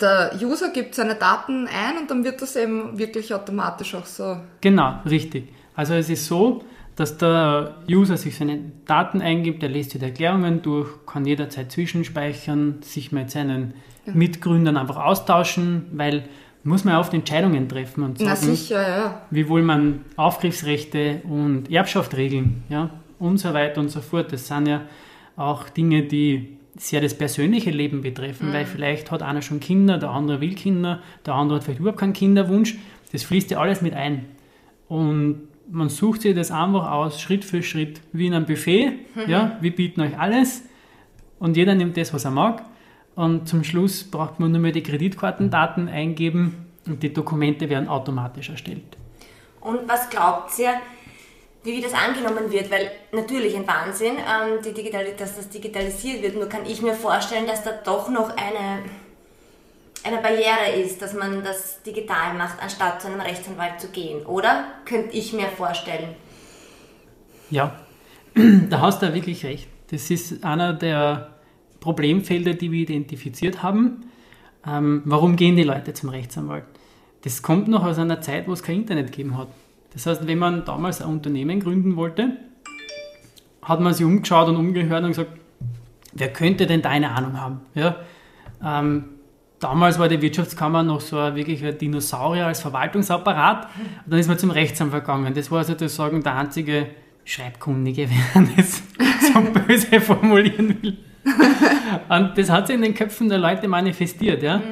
der 0.00 0.32
User 0.40 0.70
gibt 0.70 0.94
seine 0.94 1.14
Daten 1.14 1.66
ein 1.66 1.98
und 1.98 2.10
dann 2.10 2.24
wird 2.24 2.42
das 2.42 2.56
eben 2.56 2.98
wirklich 2.98 3.32
automatisch 3.34 3.94
auch 3.94 4.06
so. 4.06 4.38
Genau, 4.60 4.94
richtig. 5.04 5.48
Also 5.74 5.94
es 5.94 6.08
ist 6.08 6.26
so, 6.26 6.64
dass 6.96 7.16
der 7.18 7.76
User 7.88 8.16
sich 8.16 8.36
seine 8.36 8.60
Daten 8.86 9.22
eingibt, 9.22 9.62
er 9.62 9.68
liest 9.68 9.94
die 9.94 10.00
Erklärungen 10.00 10.62
durch, 10.62 10.88
kann 11.06 11.24
jederzeit 11.24 11.72
zwischenspeichern, 11.72 12.82
sich 12.82 13.12
mit 13.12 13.30
seinen 13.30 13.74
Mitgründern 14.06 14.76
einfach 14.76 14.96
austauschen, 14.96 15.86
weil 15.92 16.24
muss 16.62 16.84
man 16.84 16.94
ja 16.94 17.00
oft 17.00 17.14
Entscheidungen 17.14 17.68
treffen 17.68 18.02
und 18.02 18.18
Na 18.20 18.36
sagen, 18.36 18.54
sicher, 18.54 18.86
ja. 18.86 19.22
wie 19.30 19.48
wohl 19.48 19.62
man 19.62 20.04
Aufgriffsrechte 20.16 21.22
und 21.24 21.70
Erbschaft 21.70 22.14
regeln. 22.16 22.64
Ja? 22.68 22.90
und 23.20 23.38
so 23.38 23.54
weiter 23.54 23.80
und 23.80 23.90
so 23.90 24.00
fort. 24.00 24.32
Das 24.32 24.48
sind 24.48 24.66
ja 24.66 24.82
auch 25.36 25.68
Dinge, 25.68 26.02
die 26.02 26.56
sehr 26.76 27.00
das 27.00 27.14
persönliche 27.16 27.70
Leben 27.70 28.00
betreffen, 28.02 28.48
mhm. 28.48 28.52
weil 28.52 28.66
vielleicht 28.66 29.10
hat 29.10 29.22
einer 29.22 29.42
schon 29.42 29.60
Kinder, 29.60 29.98
der 29.98 30.10
andere 30.10 30.40
will 30.40 30.54
Kinder, 30.54 31.02
der 31.26 31.34
andere 31.34 31.56
hat 31.56 31.64
vielleicht 31.64 31.80
überhaupt 31.80 32.00
keinen 32.00 32.12
Kinderwunsch. 32.12 32.76
Das 33.12 33.24
fließt 33.24 33.50
ja 33.50 33.58
alles 33.58 33.82
mit 33.82 33.94
ein. 33.94 34.26
Und 34.88 35.48
man 35.70 35.88
sucht 35.88 36.22
sich 36.22 36.34
das 36.34 36.50
einfach 36.50 36.90
aus, 36.90 37.20
Schritt 37.20 37.44
für 37.44 37.62
Schritt, 37.62 38.00
wie 38.12 38.26
in 38.26 38.34
einem 38.34 38.46
Buffet. 38.46 38.92
Mhm. 39.14 39.30
Ja, 39.30 39.58
wir 39.60 39.74
bieten 39.74 40.00
euch 40.00 40.18
alles 40.18 40.64
und 41.38 41.56
jeder 41.56 41.74
nimmt 41.74 41.96
das, 41.96 42.12
was 42.14 42.24
er 42.24 42.30
mag. 42.30 42.64
Und 43.14 43.48
zum 43.48 43.64
Schluss 43.64 44.04
braucht 44.04 44.40
man 44.40 44.52
nur 44.52 44.60
mehr 44.60 44.72
die 44.72 44.82
Kreditkartendaten 44.82 45.88
eingeben 45.88 46.66
und 46.86 47.02
die 47.02 47.12
Dokumente 47.12 47.68
werden 47.68 47.88
automatisch 47.88 48.48
erstellt. 48.48 48.96
Und 49.60 49.80
was 49.86 50.08
glaubt 50.08 50.58
ihr, 50.58 50.74
wie 51.62 51.80
das 51.80 51.92
angenommen 51.92 52.50
wird? 52.50 52.70
Weil 52.70 52.90
natürlich 53.12 53.54
ein 53.56 53.66
Wahnsinn, 53.66 54.16
ähm, 54.16 54.62
die 54.64 54.72
Digital 54.72 55.04
dass 55.16 55.36
das 55.36 55.48
digitalisiert 55.48 56.22
wird. 56.22 56.36
Nur 56.36 56.48
kann 56.48 56.64
ich 56.66 56.80
mir 56.82 56.94
vorstellen, 56.94 57.46
dass 57.46 57.62
da 57.62 57.72
doch 57.84 58.08
noch 58.08 58.30
eine, 58.30 58.82
eine 60.04 60.22
Barriere 60.22 60.80
ist, 60.82 61.02
dass 61.02 61.12
man 61.12 61.44
das 61.44 61.82
digital 61.82 62.34
macht, 62.34 62.62
anstatt 62.62 63.02
zu 63.02 63.08
einem 63.08 63.20
Rechtsanwalt 63.20 63.80
zu 63.80 63.88
gehen. 63.88 64.24
Oder? 64.26 64.64
Könnte 64.84 65.16
ich 65.16 65.32
mir 65.32 65.48
vorstellen. 65.48 66.14
Ja, 67.50 67.78
da 68.34 68.80
hast 68.80 69.02
du 69.02 69.12
wirklich 69.12 69.44
recht. 69.44 69.68
Das 69.90 70.10
ist 70.10 70.44
einer 70.44 70.72
der 70.72 71.34
Problemfelder, 71.80 72.54
die 72.54 72.70
wir 72.70 72.80
identifiziert 72.80 73.62
haben. 73.62 74.10
Ähm, 74.66 75.02
warum 75.04 75.36
gehen 75.36 75.56
die 75.56 75.64
Leute 75.64 75.94
zum 75.94 76.10
Rechtsanwalt? 76.10 76.64
Das 77.22 77.42
kommt 77.42 77.68
noch 77.68 77.84
aus 77.84 77.98
einer 77.98 78.20
Zeit, 78.20 78.48
wo 78.48 78.52
es 78.52 78.62
kein 78.62 78.76
Internet 78.76 79.10
gegeben 79.10 79.36
hat. 79.36 79.48
Das 79.92 80.06
heißt, 80.06 80.26
wenn 80.26 80.38
man 80.38 80.64
damals 80.64 81.02
ein 81.02 81.08
Unternehmen 81.08 81.60
gründen 81.60 81.96
wollte, 81.96 82.36
hat 83.62 83.80
man 83.80 83.92
sich 83.92 84.04
umgeschaut 84.04 84.48
und 84.48 84.56
umgehört 84.56 85.02
und 85.04 85.10
gesagt, 85.10 85.32
wer 86.12 86.32
könnte 86.32 86.66
denn 86.66 86.82
da 86.82 86.90
eine 86.90 87.10
Ahnung 87.10 87.40
haben? 87.40 87.60
Ja? 87.74 87.96
Ähm, 88.64 89.04
damals 89.58 89.98
war 89.98 90.08
die 90.08 90.20
Wirtschaftskammer 90.22 90.82
noch 90.82 91.00
so 91.00 91.18
ein, 91.18 91.34
wirklich 91.34 91.64
ein 91.64 91.76
Dinosaurier 91.76 92.46
als 92.46 92.60
Verwaltungsapparat. 92.60 93.68
Und 94.04 94.12
dann 94.12 94.20
ist 94.20 94.28
man 94.28 94.38
zum 94.38 94.50
Rechtsanwalt 94.50 95.04
gegangen. 95.04 95.34
Das 95.34 95.50
war 95.50 95.64
sozusagen 95.64 96.22
der 96.22 96.36
einzige 96.36 96.86
Schreibkundige, 97.24 98.08
wenn 98.34 98.44
man 98.44 98.56
das 98.56 98.82
so 98.98 99.40
böse 99.66 100.00
formulieren 100.00 100.82
will. 100.82 100.98
Und 102.08 102.38
das 102.38 102.48
hat 102.48 102.68
sich 102.68 102.76
in 102.76 102.82
den 102.82 102.94
Köpfen 102.94 103.28
der 103.28 103.38
Leute 103.38 103.68
manifestiert. 103.68 104.42
Ja? 104.42 104.58
Mhm. 104.58 104.62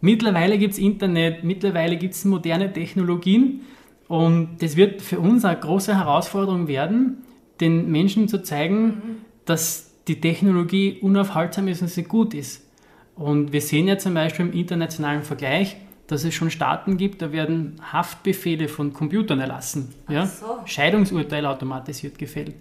Mittlerweile 0.00 0.56
gibt 0.56 0.72
es 0.72 0.78
Internet, 0.78 1.44
mittlerweile 1.44 1.96
gibt 1.96 2.14
es 2.14 2.24
moderne 2.24 2.72
Technologien 2.72 3.62
und 4.10 4.56
das 4.58 4.74
wird 4.74 5.02
für 5.02 5.20
uns 5.20 5.44
eine 5.44 5.60
große 5.60 5.96
Herausforderung 5.96 6.66
werden, 6.66 7.18
den 7.60 7.92
Menschen 7.92 8.26
zu 8.26 8.42
zeigen, 8.42 8.84
mhm. 8.84 9.16
dass 9.44 9.92
die 10.08 10.20
Technologie 10.20 10.98
unaufhaltsam 11.00 11.68
ist 11.68 11.80
und 11.80 11.86
sie 11.86 12.02
gut 12.02 12.34
ist. 12.34 12.66
Und 13.14 13.52
wir 13.52 13.60
sehen 13.60 13.86
ja 13.86 13.98
zum 13.98 14.14
Beispiel 14.14 14.46
im 14.46 14.52
internationalen 14.52 15.22
Vergleich, 15.22 15.76
dass 16.08 16.24
es 16.24 16.34
schon 16.34 16.50
Staaten 16.50 16.96
gibt, 16.96 17.22
da 17.22 17.30
werden 17.30 17.76
Haftbefehle 17.92 18.66
von 18.66 18.92
Computern 18.92 19.38
erlassen. 19.38 19.94
Ja? 20.08 20.26
So. 20.26 20.58
Scheidungsurteile 20.64 21.48
automatisiert 21.48 22.18
gefällt. 22.18 22.56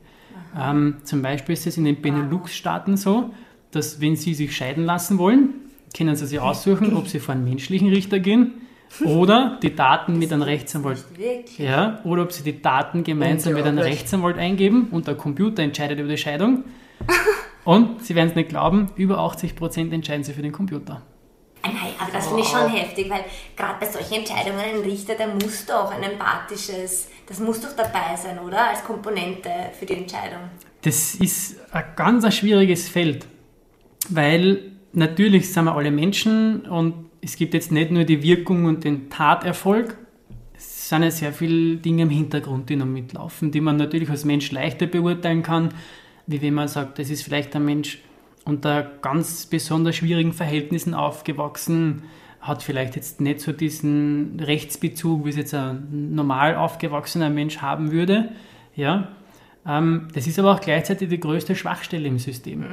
Ähm, 0.55 0.97
zum 1.03 1.23
Beispiel 1.23 1.53
ist 1.53 1.65
es 1.65 1.79
in 1.79 1.85
den 1.85 1.99
Benelux-Staaten 1.99 2.95
so, 2.95 3.33
dass 3.71 3.99
wenn 3.99 4.15
Sie 4.15 4.35
sich 4.35 4.55
scheiden 4.55 4.85
lassen 4.85 5.17
wollen, 5.17 5.55
können 5.97 6.15
Sie 6.15 6.27
sich 6.27 6.39
aussuchen, 6.39 6.95
ob 6.95 7.07
Sie 7.07 7.17
vor 7.17 7.33
einen 7.33 7.43
menschlichen 7.43 7.89
Richter 7.89 8.19
gehen 8.19 8.53
oder 9.03 9.57
die 9.61 9.75
Daten 9.75 10.17
mit 10.17 10.33
einem 10.33 10.41
Rechtsanwalt. 10.41 11.05
Ja, 11.57 11.99
oder 12.03 12.23
ob 12.23 12.31
Sie 12.31 12.43
die 12.43 12.61
Daten 12.61 13.03
gemeinsam 13.03 13.53
mit 13.53 13.65
einem 13.65 13.79
Rechtsanwalt 13.79 14.37
eingeben 14.37 14.89
und 14.91 15.07
der 15.07 15.15
Computer 15.15 15.63
entscheidet 15.63 15.99
über 15.99 16.09
die 16.09 16.17
Scheidung. 16.17 16.63
Und 17.65 18.03
Sie 18.03 18.15
werden 18.15 18.29
es 18.29 18.35
nicht 18.35 18.49
glauben, 18.49 18.87
über 18.95 19.19
80 19.19 19.55
Prozent 19.55 19.93
entscheiden 19.93 20.23
Sie 20.23 20.33
für 20.33 20.41
den 20.41 20.51
Computer. 20.51 21.03
Nein, 21.61 21.93
aber 21.99 22.11
das 22.11 22.27
finde 22.27 22.41
ich 22.41 22.47
schon 22.47 22.69
heftig, 22.69 23.09
weil 23.09 23.25
gerade 23.55 23.75
bei 23.79 23.85
solchen 23.85 24.15
Entscheidungen 24.15 24.59
ein 24.59 24.79
Richter, 24.79 25.15
der 25.15 25.27
muss 25.27 25.65
doch 25.65 25.91
ein 25.91 26.01
empathisches, 26.03 27.09
das 27.27 27.39
muss 27.39 27.61
doch 27.61 27.75
dabei 27.75 28.15
sein, 28.15 28.39
oder? 28.39 28.69
Als 28.69 28.83
Komponente 28.83 29.49
für 29.77 29.85
die 29.85 29.93
Entscheidung. 29.93 30.49
Das 30.81 31.15
ist 31.15 31.57
ein 31.73 31.83
ganz 31.95 32.23
ein 32.23 32.31
schwieriges 32.31 32.87
Feld, 32.87 33.25
weil 34.09 34.71
natürlich 34.93 35.53
sind 35.53 35.65
wir 35.65 35.75
alle 35.75 35.91
Menschen 35.91 36.61
und 36.61 37.08
es 37.21 37.35
gibt 37.35 37.53
jetzt 37.53 37.71
nicht 37.71 37.91
nur 37.91 38.03
die 38.03 38.23
Wirkung 38.23 38.65
und 38.65 38.83
den 38.83 39.09
Taterfolg, 39.09 39.97
es 40.55 40.89
sind 40.89 41.03
ja 41.03 41.11
sehr 41.11 41.33
viele 41.33 41.77
Dinge 41.77 42.03
im 42.03 42.09
Hintergrund, 42.09 42.69
die 42.69 42.75
noch 42.75 42.85
mitlaufen, 42.85 43.51
die 43.51 43.61
man 43.61 43.77
natürlich 43.77 44.09
als 44.09 44.25
Mensch 44.25 44.51
leichter 44.51 44.87
beurteilen 44.87 45.43
kann, 45.43 45.69
wie 46.27 46.41
wenn 46.41 46.53
man 46.53 46.67
sagt, 46.67 46.99
das 46.99 47.09
ist 47.09 47.23
vielleicht 47.23 47.55
ein 47.55 47.65
Mensch, 47.65 47.99
unter 48.45 48.83
ganz 49.01 49.45
besonders 49.45 49.95
schwierigen 49.95 50.33
Verhältnissen 50.33 50.93
aufgewachsen, 50.93 52.03
hat 52.41 52.63
vielleicht 52.63 52.95
jetzt 52.95 53.21
nicht 53.21 53.41
so 53.41 53.51
diesen 53.51 54.39
Rechtsbezug, 54.39 55.25
wie 55.25 55.29
es 55.29 55.35
jetzt 55.35 55.53
ein 55.53 56.15
normal 56.15 56.55
aufgewachsener 56.55 57.29
Mensch 57.29 57.57
haben 57.57 57.91
würde. 57.91 58.29
Ja? 58.75 59.09
Ähm, 59.67 60.07
das 60.13 60.25
ist 60.25 60.39
aber 60.39 60.53
auch 60.53 60.61
gleichzeitig 60.61 61.09
die 61.09 61.19
größte 61.19 61.55
Schwachstelle 61.55 62.07
im 62.07 62.17
System. 62.17 62.65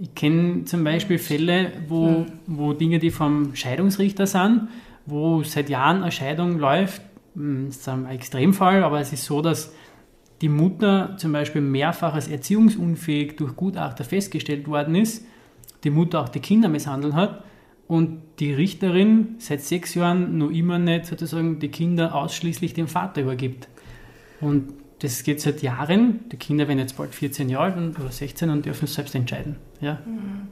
Ich 0.00 0.14
kenne 0.14 0.64
zum 0.64 0.84
Beispiel 0.84 1.18
Fälle, 1.18 1.72
wo, 1.88 2.24
wo 2.46 2.72
Dinge, 2.72 3.00
die 3.00 3.10
vom 3.10 3.54
Scheidungsrichter 3.56 4.26
sind, 4.26 4.68
wo 5.06 5.42
seit 5.42 5.68
Jahren 5.68 6.02
eine 6.02 6.12
Scheidung 6.12 6.58
läuft, 6.58 7.02
hm, 7.34 7.66
das 7.66 7.78
ist 7.78 7.88
ein 7.88 8.06
Extremfall, 8.06 8.82
aber 8.84 9.00
es 9.00 9.12
ist 9.12 9.24
so, 9.24 9.42
dass 9.42 9.72
die 10.40 10.48
Mutter 10.48 11.16
zum 11.16 11.32
Beispiel 11.32 11.62
mehrfach 11.62 12.14
als 12.14 12.28
erziehungsunfähig 12.28 13.36
durch 13.36 13.56
Gutachter 13.56 14.04
festgestellt 14.04 14.68
worden 14.68 14.94
ist, 14.94 15.24
die 15.84 15.90
Mutter 15.90 16.20
auch 16.20 16.28
die 16.28 16.40
Kinder 16.40 16.68
misshandelt 16.68 17.14
hat 17.14 17.44
und 17.88 18.20
die 18.38 18.52
Richterin 18.52 19.36
seit 19.38 19.62
sechs 19.62 19.94
Jahren 19.94 20.38
noch 20.38 20.50
immer 20.50 20.78
nicht 20.78 21.06
sozusagen 21.06 21.58
die 21.58 21.68
Kinder 21.68 22.14
ausschließlich 22.14 22.74
dem 22.74 22.86
Vater 22.86 23.22
übergibt. 23.22 23.68
Und 24.40 24.74
das 25.00 25.22
geht 25.22 25.40
seit 25.40 25.62
Jahren. 25.62 26.28
Die 26.30 26.36
Kinder 26.36 26.66
werden 26.66 26.78
jetzt 26.78 26.96
bald 26.96 27.14
14 27.14 27.48
Jahre 27.48 27.74
alt 27.74 27.98
oder 27.98 28.10
16 28.10 28.50
und 28.50 28.66
dürfen 28.66 28.86
selbst 28.86 29.14
entscheiden. 29.14 29.56
Ja, 29.80 29.98
mhm. 30.04 30.48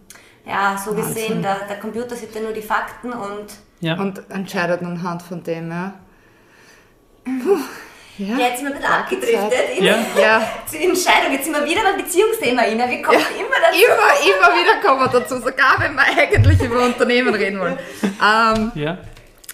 ja 0.46 0.76
so 0.76 0.94
gesehen, 0.94 1.42
der, 1.42 1.66
der, 1.68 1.78
Computer 1.78 2.14
sieht 2.14 2.34
ja 2.34 2.40
nur 2.40 2.52
die 2.52 2.62
Fakten 2.62 3.12
und... 3.12 3.46
Ja. 3.80 3.98
Und 4.00 4.22
entscheidet 4.30 4.82
anhand 4.82 5.22
von 5.22 5.42
dem, 5.42 5.70
ja. 5.70 5.94
Puh. 7.24 7.58
Ja. 8.18 8.38
Jetzt 8.38 8.60
sind 8.60 8.68
wir 8.68 8.74
ein 8.74 8.80
bisschen 8.80 8.94
abgedriftet 8.94 9.78
in, 9.78 9.84
ja. 9.84 9.96
ja. 10.20 10.48
zur 10.66 10.80
Entscheidung. 10.80 11.32
Jetzt 11.32 11.44
sind 11.44 11.54
wir 11.54 11.64
wieder 11.66 11.82
beim 11.82 12.02
Beziehungsthema 12.02 12.62
rein. 12.62 12.78
Wir 12.78 13.02
kommen 13.02 13.18
ja. 13.18 13.26
immer 13.36 13.56
dazu. 13.60 13.78
Immer, 13.84 14.36
immer 14.36 14.56
wieder 14.58 14.80
kommen 14.82 15.00
wir 15.00 15.20
dazu, 15.20 15.36
sogar 15.36 15.76
wenn 15.78 15.94
wir 15.94 16.02
eigentlich 16.02 16.62
über 16.62 16.84
Unternehmen 16.84 17.34
reden 17.34 17.60
wollen. 17.60 17.78
Ähm, 18.02 18.72
ja, 18.74 18.98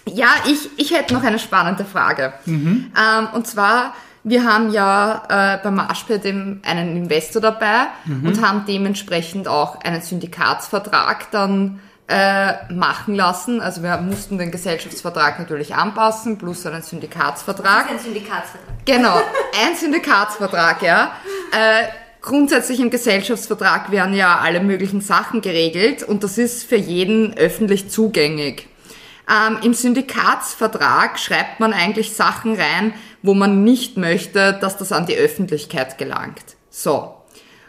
ja 0.05 0.27
ich, 0.45 0.69
ich 0.77 0.93
hätte 0.95 1.13
noch 1.13 1.23
eine 1.23 1.39
spannende 1.39 1.83
Frage. 1.83 2.33
Mhm. 2.45 2.93
Ähm, 2.97 3.27
und 3.33 3.47
zwar, 3.47 3.95
wir 4.23 4.43
haben 4.45 4.71
ja 4.71 5.23
äh, 5.29 5.63
beim 5.63 5.75
Marshpad 5.75 6.25
einen 6.25 6.97
Investor 6.97 7.41
dabei 7.41 7.87
mhm. 8.05 8.27
und 8.27 8.41
haben 8.45 8.63
dementsprechend 8.67 9.47
auch 9.47 9.81
einen 9.81 10.01
Syndikatsvertrag 10.01 11.29
dann 11.31 11.79
äh, 12.07 12.73
machen 12.73 13.15
lassen. 13.15 13.61
Also 13.61 13.83
wir 13.83 13.97
mussten 13.97 14.37
den 14.37 14.51
Gesellschaftsvertrag 14.51 15.39
natürlich 15.39 15.75
anpassen, 15.75 16.37
plus 16.37 16.65
einen 16.65 16.81
Syndikatsvertrag. 16.81 17.89
Ein 17.89 17.99
Syndikatsvertrag? 17.99 18.85
Genau, 18.85 19.21
ein 19.65 19.75
Syndikatsvertrag, 19.75 20.81
ja. 20.81 21.11
Äh, 21.51 21.87
grundsätzlich 22.21 22.79
im 22.79 22.89
Gesellschaftsvertrag 22.89 23.91
werden 23.91 24.13
ja 24.15 24.39
alle 24.39 24.61
möglichen 24.61 25.01
Sachen 25.01 25.41
geregelt 25.41 26.03
und 26.03 26.23
das 26.23 26.37
ist 26.37 26.63
für 26.63 26.77
jeden 26.77 27.37
öffentlich 27.37 27.89
zugänglich. 27.89 28.67
Ähm, 29.29 29.59
Im 29.63 29.73
Syndikatsvertrag 29.73 31.17
schreibt 31.17 31.59
man 31.61 31.71
eigentlich 31.71 32.13
Sachen 32.13 32.55
rein, 32.55 32.93
wo 33.23 33.33
man 33.33 33.63
nicht 33.63 33.97
möchte, 33.97 34.53
dass 34.61 34.77
das 34.77 34.91
an 34.91 35.07
die 35.07 35.15
Öffentlichkeit 35.15 35.97
gelangt. 35.97 36.43
So. 36.69 37.15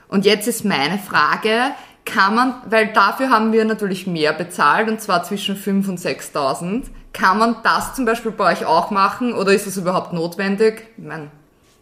Und 0.08 0.26
jetzt 0.26 0.46
ist 0.46 0.64
meine 0.64 0.98
Frage, 0.98 1.70
kann 2.04 2.34
man, 2.34 2.54
weil 2.68 2.92
dafür 2.92 3.30
haben 3.30 3.52
wir 3.52 3.64
natürlich 3.64 4.06
mehr 4.06 4.34
bezahlt 4.34 4.88
und 4.88 5.00
zwar 5.00 5.22
zwischen 5.22 5.56
5.000 5.56 5.88
und 5.88 5.98
6.000. 5.98 6.82
Kann 7.12 7.38
man 7.38 7.56
das 7.62 7.94
zum 7.94 8.04
Beispiel 8.04 8.32
bei 8.32 8.52
euch 8.52 8.66
auch 8.66 8.90
machen 8.90 9.32
oder 9.32 9.54
ist 9.54 9.66
das 9.66 9.76
überhaupt 9.76 10.12
notwendig? 10.12 10.88
Mein 10.98 11.30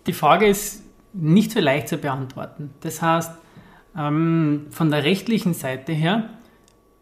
Die 0.06 0.12
Frage 0.12 0.46
ist 0.46 0.82
nicht 1.12 1.50
so 1.50 1.60
leicht 1.60 1.88
zu 1.88 1.96
beantworten. 1.96 2.72
Das 2.80 3.02
heißt, 3.02 3.32
ähm, 3.96 4.66
von 4.70 4.90
der 4.90 5.04
rechtlichen 5.04 5.54
Seite 5.54 5.92
her 5.92 6.30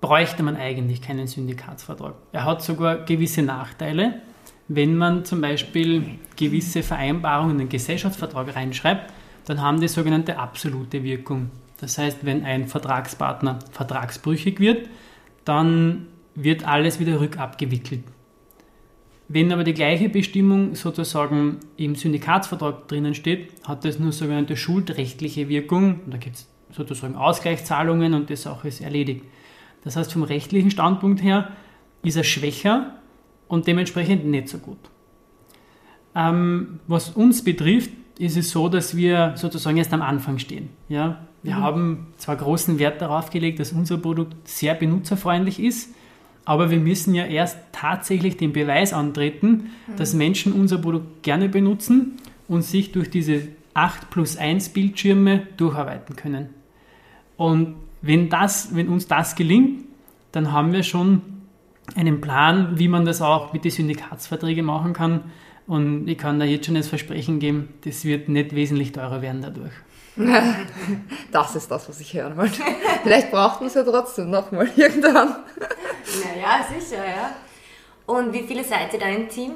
bräuchte 0.00 0.42
man 0.42 0.56
eigentlich 0.56 1.02
keinen 1.02 1.26
Syndikatsvertrag. 1.26 2.14
Er 2.32 2.44
hat 2.44 2.62
sogar 2.62 3.04
gewisse 3.04 3.42
Nachteile. 3.42 4.22
Wenn 4.72 4.96
man 4.96 5.24
zum 5.24 5.40
Beispiel 5.40 6.04
gewisse 6.36 6.84
Vereinbarungen 6.84 7.54
in 7.54 7.58
den 7.58 7.68
Gesellschaftsvertrag 7.68 8.54
reinschreibt, 8.54 9.12
dann 9.44 9.60
haben 9.60 9.80
die 9.80 9.88
sogenannte 9.88 10.38
absolute 10.38 11.02
Wirkung. 11.02 11.50
Das 11.80 11.98
heißt, 11.98 12.18
wenn 12.22 12.44
ein 12.44 12.68
Vertragspartner 12.68 13.58
vertragsbrüchig 13.72 14.60
wird, 14.60 14.88
dann 15.44 16.06
wird 16.36 16.68
alles 16.68 17.00
wieder 17.00 17.18
rückabgewickelt. 17.18 18.04
Wenn 19.26 19.50
aber 19.50 19.64
die 19.64 19.74
gleiche 19.74 20.08
Bestimmung 20.08 20.76
sozusagen 20.76 21.58
im 21.76 21.96
Syndikatsvertrag 21.96 22.86
drinnen 22.86 23.16
steht, 23.16 23.50
hat 23.66 23.84
das 23.84 23.98
nur 23.98 24.12
sogenannte 24.12 24.56
schuldrechtliche 24.56 25.48
Wirkung. 25.48 25.98
Und 26.04 26.14
da 26.14 26.18
gibt 26.18 26.36
es 26.36 26.48
sozusagen 26.70 27.16
Ausgleichszahlungen 27.16 28.14
und 28.14 28.30
die 28.30 28.36
Sache 28.36 28.68
ist 28.68 28.80
erledigt. 28.82 29.24
Das 29.82 29.96
heißt, 29.96 30.12
vom 30.12 30.22
rechtlichen 30.22 30.70
Standpunkt 30.70 31.24
her 31.24 31.50
ist 32.04 32.14
er 32.14 32.22
schwächer 32.22 32.99
und 33.50 33.66
dementsprechend 33.66 34.24
nicht 34.24 34.48
so 34.48 34.58
gut. 34.58 34.78
Ähm, 36.14 36.78
was 36.86 37.10
uns 37.10 37.42
betrifft, 37.42 37.90
ist 38.18 38.36
es 38.36 38.50
so, 38.50 38.68
dass 38.68 38.96
wir 38.96 39.32
sozusagen 39.36 39.76
erst 39.76 39.92
am 39.92 40.02
Anfang 40.02 40.38
stehen. 40.38 40.68
Ja? 40.88 41.26
Wir 41.42 41.56
mhm. 41.56 41.60
haben 41.60 42.06
zwar 42.16 42.36
großen 42.36 42.78
Wert 42.78 43.02
darauf 43.02 43.30
gelegt, 43.30 43.58
dass 43.58 43.72
unser 43.72 43.98
Produkt 43.98 44.48
sehr 44.48 44.74
benutzerfreundlich 44.74 45.58
ist, 45.58 45.92
aber 46.44 46.70
wir 46.70 46.78
müssen 46.78 47.14
ja 47.14 47.26
erst 47.26 47.58
tatsächlich 47.72 48.36
den 48.36 48.52
Beweis 48.52 48.92
antreten, 48.92 49.70
mhm. 49.86 49.96
dass 49.96 50.14
Menschen 50.14 50.52
unser 50.52 50.78
Produkt 50.78 51.24
gerne 51.24 51.48
benutzen 51.48 52.18
und 52.46 52.62
sich 52.62 52.92
durch 52.92 53.10
diese 53.10 53.48
8 53.74 54.10
plus 54.10 54.36
1 54.36 54.68
Bildschirme 54.68 55.48
durcharbeiten 55.56 56.14
können. 56.14 56.50
Und 57.36 57.74
wenn, 58.00 58.28
das, 58.28 58.76
wenn 58.76 58.88
uns 58.88 59.08
das 59.08 59.34
gelingt, 59.34 59.84
dann 60.30 60.52
haben 60.52 60.72
wir 60.72 60.84
schon 60.84 61.39
einen 61.96 62.20
Plan, 62.20 62.78
wie 62.78 62.88
man 62.88 63.04
das 63.04 63.22
auch 63.22 63.52
mit 63.52 63.64
den 63.64 63.70
Syndikatsverträgen 63.70 64.64
machen 64.64 64.92
kann. 64.92 65.24
Und 65.66 66.08
ich 66.08 66.18
kann 66.18 66.40
da 66.40 66.44
jetzt 66.44 66.66
schon 66.66 66.74
das 66.74 66.88
Versprechen 66.88 67.38
geben, 67.38 67.68
das 67.84 68.04
wird 68.04 68.28
nicht 68.28 68.54
wesentlich 68.54 68.92
teurer 68.92 69.22
werden 69.22 69.42
dadurch. 69.42 69.72
Das 71.32 71.54
ist 71.54 71.70
das, 71.70 71.88
was 71.88 72.00
ich 72.00 72.12
hören 72.14 72.36
wollte. 72.36 72.60
Vielleicht 73.04 73.30
braucht 73.30 73.60
man 73.60 73.68
es 73.68 73.74
ja 73.74 73.84
trotzdem 73.84 74.30
nochmal 74.30 74.68
irgendwann. 74.76 75.36
Naja, 76.24 76.66
sicher, 76.68 77.04
ja. 77.04 77.36
Und 78.06 78.32
wie 78.32 78.42
viele 78.42 78.64
seid 78.64 78.92
ihr 78.92 78.98
da 78.98 79.06
im 79.06 79.28
Team? 79.28 79.52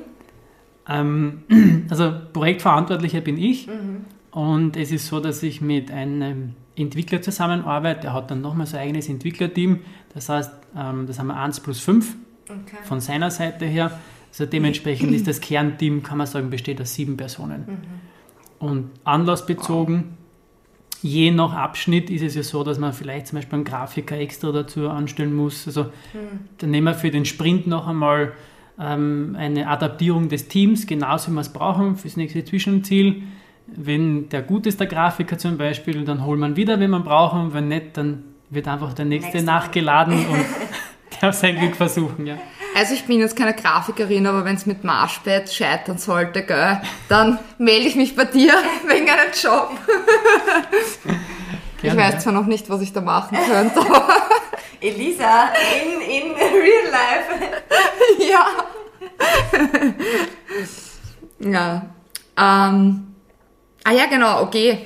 Ähm, 0.88 1.42
also 1.90 2.12
Projektverantwortlicher 2.32 3.20
bin 3.20 3.36
ich. 3.36 3.66
Mhm. 3.66 4.04
Und 4.30 4.76
es 4.76 4.92
ist 4.92 5.08
so, 5.08 5.20
dass 5.20 5.42
ich 5.42 5.60
mit 5.60 5.90
einem 5.90 6.54
Entwickler 6.76 7.22
zusammenarbeite. 7.22 8.02
Der 8.02 8.12
hat 8.12 8.30
dann 8.30 8.40
nochmal 8.40 8.66
sein 8.66 8.80
eigenes 8.80 9.08
Entwicklerteam. 9.08 9.80
Das 10.14 10.28
heißt, 10.28 10.52
ähm, 10.76 11.06
das 11.06 11.18
haben 11.18 11.28
wir 11.28 11.36
1 11.36 11.60
plus 11.60 11.80
5 11.80 12.14
okay. 12.48 12.76
von 12.84 13.00
seiner 13.00 13.30
Seite 13.30 13.64
her. 13.66 13.98
Also 14.30 14.46
dementsprechend 14.46 15.12
ist 15.12 15.28
das 15.28 15.40
Kernteam, 15.40 16.02
kann 16.02 16.18
man 16.18 16.26
sagen, 16.26 16.50
besteht 16.50 16.80
aus 16.80 16.94
sieben 16.94 17.16
Personen. 17.16 17.64
Mhm. 17.66 18.66
Und 18.66 18.90
anlassbezogen, 19.04 20.16
je 21.02 21.30
nach 21.30 21.52
Abschnitt 21.52 22.10
ist 22.10 22.22
es 22.22 22.34
ja 22.34 22.42
so, 22.42 22.64
dass 22.64 22.78
man 22.78 22.92
vielleicht 22.92 23.26
zum 23.28 23.36
Beispiel 23.36 23.56
einen 23.56 23.64
Grafiker 23.64 24.18
extra 24.18 24.50
dazu 24.52 24.88
anstellen 24.88 25.34
muss. 25.34 25.66
Also 25.66 25.84
mhm. 25.84 26.48
dann 26.58 26.70
nehmen 26.70 26.86
wir 26.86 26.94
für 26.94 27.10
den 27.10 27.26
Sprint 27.26 27.66
noch 27.66 27.86
einmal 27.86 28.32
ähm, 28.80 29.36
eine 29.38 29.68
Adaptierung 29.68 30.28
des 30.28 30.48
Teams, 30.48 30.86
genauso 30.86 31.30
wie 31.30 31.34
wir 31.34 31.42
es 31.42 31.52
brauchen 31.52 31.96
für 31.96 32.08
das 32.08 32.16
nächste 32.16 32.44
Zwischenziel. 32.44 33.22
Wenn 33.66 34.28
der 34.30 34.42
gut 34.42 34.66
ist, 34.66 34.80
der 34.80 34.86
Grafiker 34.86 35.38
zum 35.38 35.56
Beispiel, 35.58 36.04
dann 36.04 36.24
holt 36.24 36.40
man 36.40 36.56
wieder, 36.56 36.80
wenn 36.80 36.90
man 36.90 37.04
braucht. 37.04 37.34
Und 37.34 37.54
wenn 37.54 37.68
nicht, 37.68 37.96
dann 37.96 38.24
wird 38.50 38.68
einfach 38.68 38.92
der 38.94 39.04
nächste 39.04 39.32
Next 39.32 39.46
nachgeladen 39.46 40.14
und 40.26 40.44
darf 41.20 41.34
sein 41.34 41.58
Glück 41.58 41.76
versuchen. 41.76 42.26
Ja. 42.26 42.38
Also 42.74 42.94
ich 42.94 43.04
bin 43.04 43.20
jetzt 43.20 43.36
keine 43.36 43.54
Grafikerin, 43.54 44.26
aber 44.26 44.44
wenn 44.44 44.56
es 44.56 44.66
mit 44.66 44.82
Marschbett 44.82 45.52
scheitern 45.52 45.98
sollte, 45.98 46.42
gell, 46.42 46.80
dann 47.08 47.38
melde 47.58 47.86
ich 47.86 47.94
mich 47.94 48.16
bei 48.16 48.24
dir 48.24 48.52
wegen 48.86 49.08
einem 49.08 49.30
Job. 49.32 49.70
Gerne, 51.04 51.20
ich 51.82 51.96
weiß 51.96 52.22
zwar 52.22 52.32
noch 52.32 52.46
nicht, 52.46 52.68
was 52.68 52.80
ich 52.80 52.92
da 52.92 53.00
machen 53.00 53.38
könnte, 53.46 53.80
aber... 53.80 54.08
Elisa, 54.80 55.48
in, 55.82 56.00
in 56.02 56.32
real 56.34 56.90
life. 56.90 57.30
ja. 58.28 58.46
Ja. 61.38 61.86
Ähm, 62.36 63.14
ah 63.84 63.92
ja, 63.92 64.06
genau, 64.06 64.42
okay. 64.42 64.84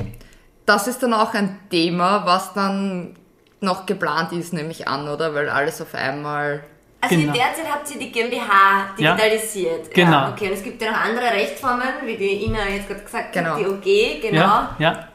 Das 0.66 0.86
ist 0.86 1.02
dann 1.02 1.14
auch 1.14 1.32
ein 1.34 1.58
Thema, 1.70 2.26
was 2.26 2.52
dann 2.52 3.16
noch 3.60 3.86
geplant 3.86 4.32
ist, 4.32 4.52
nehme 4.52 4.70
ich 4.70 4.88
an, 4.88 5.08
oder? 5.08 5.34
Weil 5.34 5.48
alles 5.48 5.80
auf 5.80 5.94
einmal 5.94 6.64
also 7.00 7.14
genau. 7.14 7.32
in 7.32 7.38
der 7.38 7.54
Zeit 7.54 7.72
habt 7.72 7.90
ihr 7.92 7.98
die 8.00 8.10
GmbH 8.10 8.94
digitalisiert. 8.98 9.86
Ja, 9.86 10.04
genau. 10.04 10.10
Ja, 10.10 10.32
okay, 10.32 10.48
und 10.48 10.54
es 10.54 10.64
gibt 10.64 10.82
ja 10.82 10.90
noch 10.90 10.98
andere 10.98 11.26
Rechtsformen, 11.26 11.88
wie 12.04 12.16
die 12.16 12.44
Ina 12.44 12.68
jetzt 12.68 12.88
gerade 12.88 13.02
gesagt 13.02 13.32
genau. 13.32 13.50
hat, 13.50 13.60
die 13.60 13.66
OG, 13.66 14.20
genau. 14.22 14.38
Ja, 14.38 14.76
ja. 14.78 15.08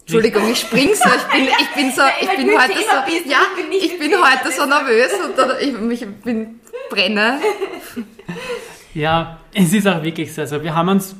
Entschuldigung, 0.00 0.50
ich 0.50 0.60
spring 0.60 0.94
so, 0.94 1.08
ich 1.08 1.24
bin, 1.24 1.48
ich 1.48 1.74
bin 1.74 1.92
so, 1.92 2.02
ich 2.20 2.28
bin 2.28 2.48
heute 2.58 2.72
so, 2.72 3.30
ja, 3.30 3.38
ich 3.70 3.98
bin 3.98 4.12
heute 4.12 4.52
so 4.52 4.64
nervös 4.64 5.12
und 5.22 5.92
ich, 5.92 6.02
ich 6.02 6.08
bin 6.22 6.60
brenne. 6.90 7.40
Ja, 8.94 9.38
es 9.54 9.72
ist 9.72 9.86
auch 9.86 10.02
wirklich 10.02 10.34
so. 10.34 10.40
Also 10.40 10.62
wir 10.62 10.74
haben 10.74 10.88
uns 10.88 11.14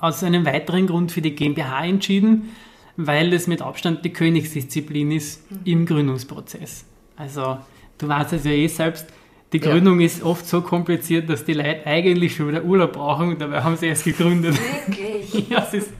aus 0.00 0.24
einem 0.24 0.44
weiteren 0.44 0.86
Grund 0.86 1.12
für 1.12 1.20
die 1.20 1.34
GmbH 1.34 1.84
entschieden, 1.84 2.56
weil 2.96 3.32
es 3.32 3.46
mit 3.46 3.62
Abstand 3.62 4.04
die 4.04 4.12
Königsdisziplin 4.12 5.10
ist 5.10 5.50
mhm. 5.50 5.60
im 5.64 5.86
Gründungsprozess. 5.86 6.84
Also 7.16 7.58
du 7.98 8.08
weißt 8.08 8.34
es 8.34 8.44
ja 8.44 8.52
eh 8.52 8.66
selbst, 8.66 9.06
die 9.54 9.60
Gründung 9.60 10.00
ja. 10.00 10.06
ist 10.06 10.22
oft 10.24 10.46
so 10.46 10.62
kompliziert, 10.62 11.30
dass 11.30 11.44
die 11.44 11.52
Leute 11.52 11.86
eigentlich 11.86 12.34
schon 12.34 12.48
wieder 12.48 12.64
Urlaub 12.64 12.94
brauchen 12.94 13.28
und 13.28 13.40
dabei 13.40 13.62
haben 13.62 13.76
sie 13.76 13.86
erst 13.86 14.02
gegründet. 14.02 14.58
Wirklich? 14.58 15.48
ja, 15.48 15.60
das 15.60 15.74
ist, 15.74 15.92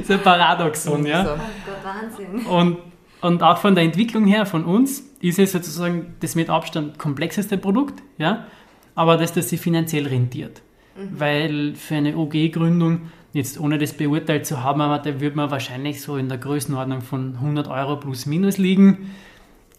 ist 0.00 0.10
ein 0.10 0.22
Paradoxon, 0.22 1.04
ja. 1.04 1.22
Oh 1.22 1.38
Gott, 1.66 1.84
Wahnsinn. 1.84 2.46
Und, 2.46 2.78
und 3.20 3.42
auch 3.42 3.58
von 3.58 3.74
der 3.74 3.84
Entwicklung 3.84 4.26
her, 4.26 4.46
von 4.46 4.64
uns, 4.64 5.04
ist 5.20 5.38
es 5.38 5.52
sozusagen 5.52 6.14
das 6.20 6.34
mit 6.34 6.48
Abstand 6.48 6.98
komplexeste 6.98 7.58
Produkt, 7.58 8.02
ja, 8.16 8.46
aber 8.94 9.18
das, 9.18 9.34
das 9.34 9.50
sich 9.50 9.60
finanziell 9.60 10.06
rentiert. 10.06 10.62
Mhm. 10.96 11.20
Weil 11.20 11.74
für 11.74 11.96
eine 11.96 12.16
OG-Gründung, 12.16 13.02
jetzt 13.38 13.58
ohne 13.58 13.78
das 13.78 13.94
beurteilt 13.94 14.46
zu 14.46 14.62
haben, 14.62 14.80
aber 14.80 14.98
da 14.98 15.20
würde 15.20 15.36
man 15.36 15.50
wahrscheinlich 15.50 16.02
so 16.02 16.16
in 16.16 16.28
der 16.28 16.38
Größenordnung 16.38 17.00
von 17.00 17.36
100 17.36 17.68
Euro 17.68 17.96
plus 17.96 18.26
minus 18.26 18.58
liegen 18.58 19.10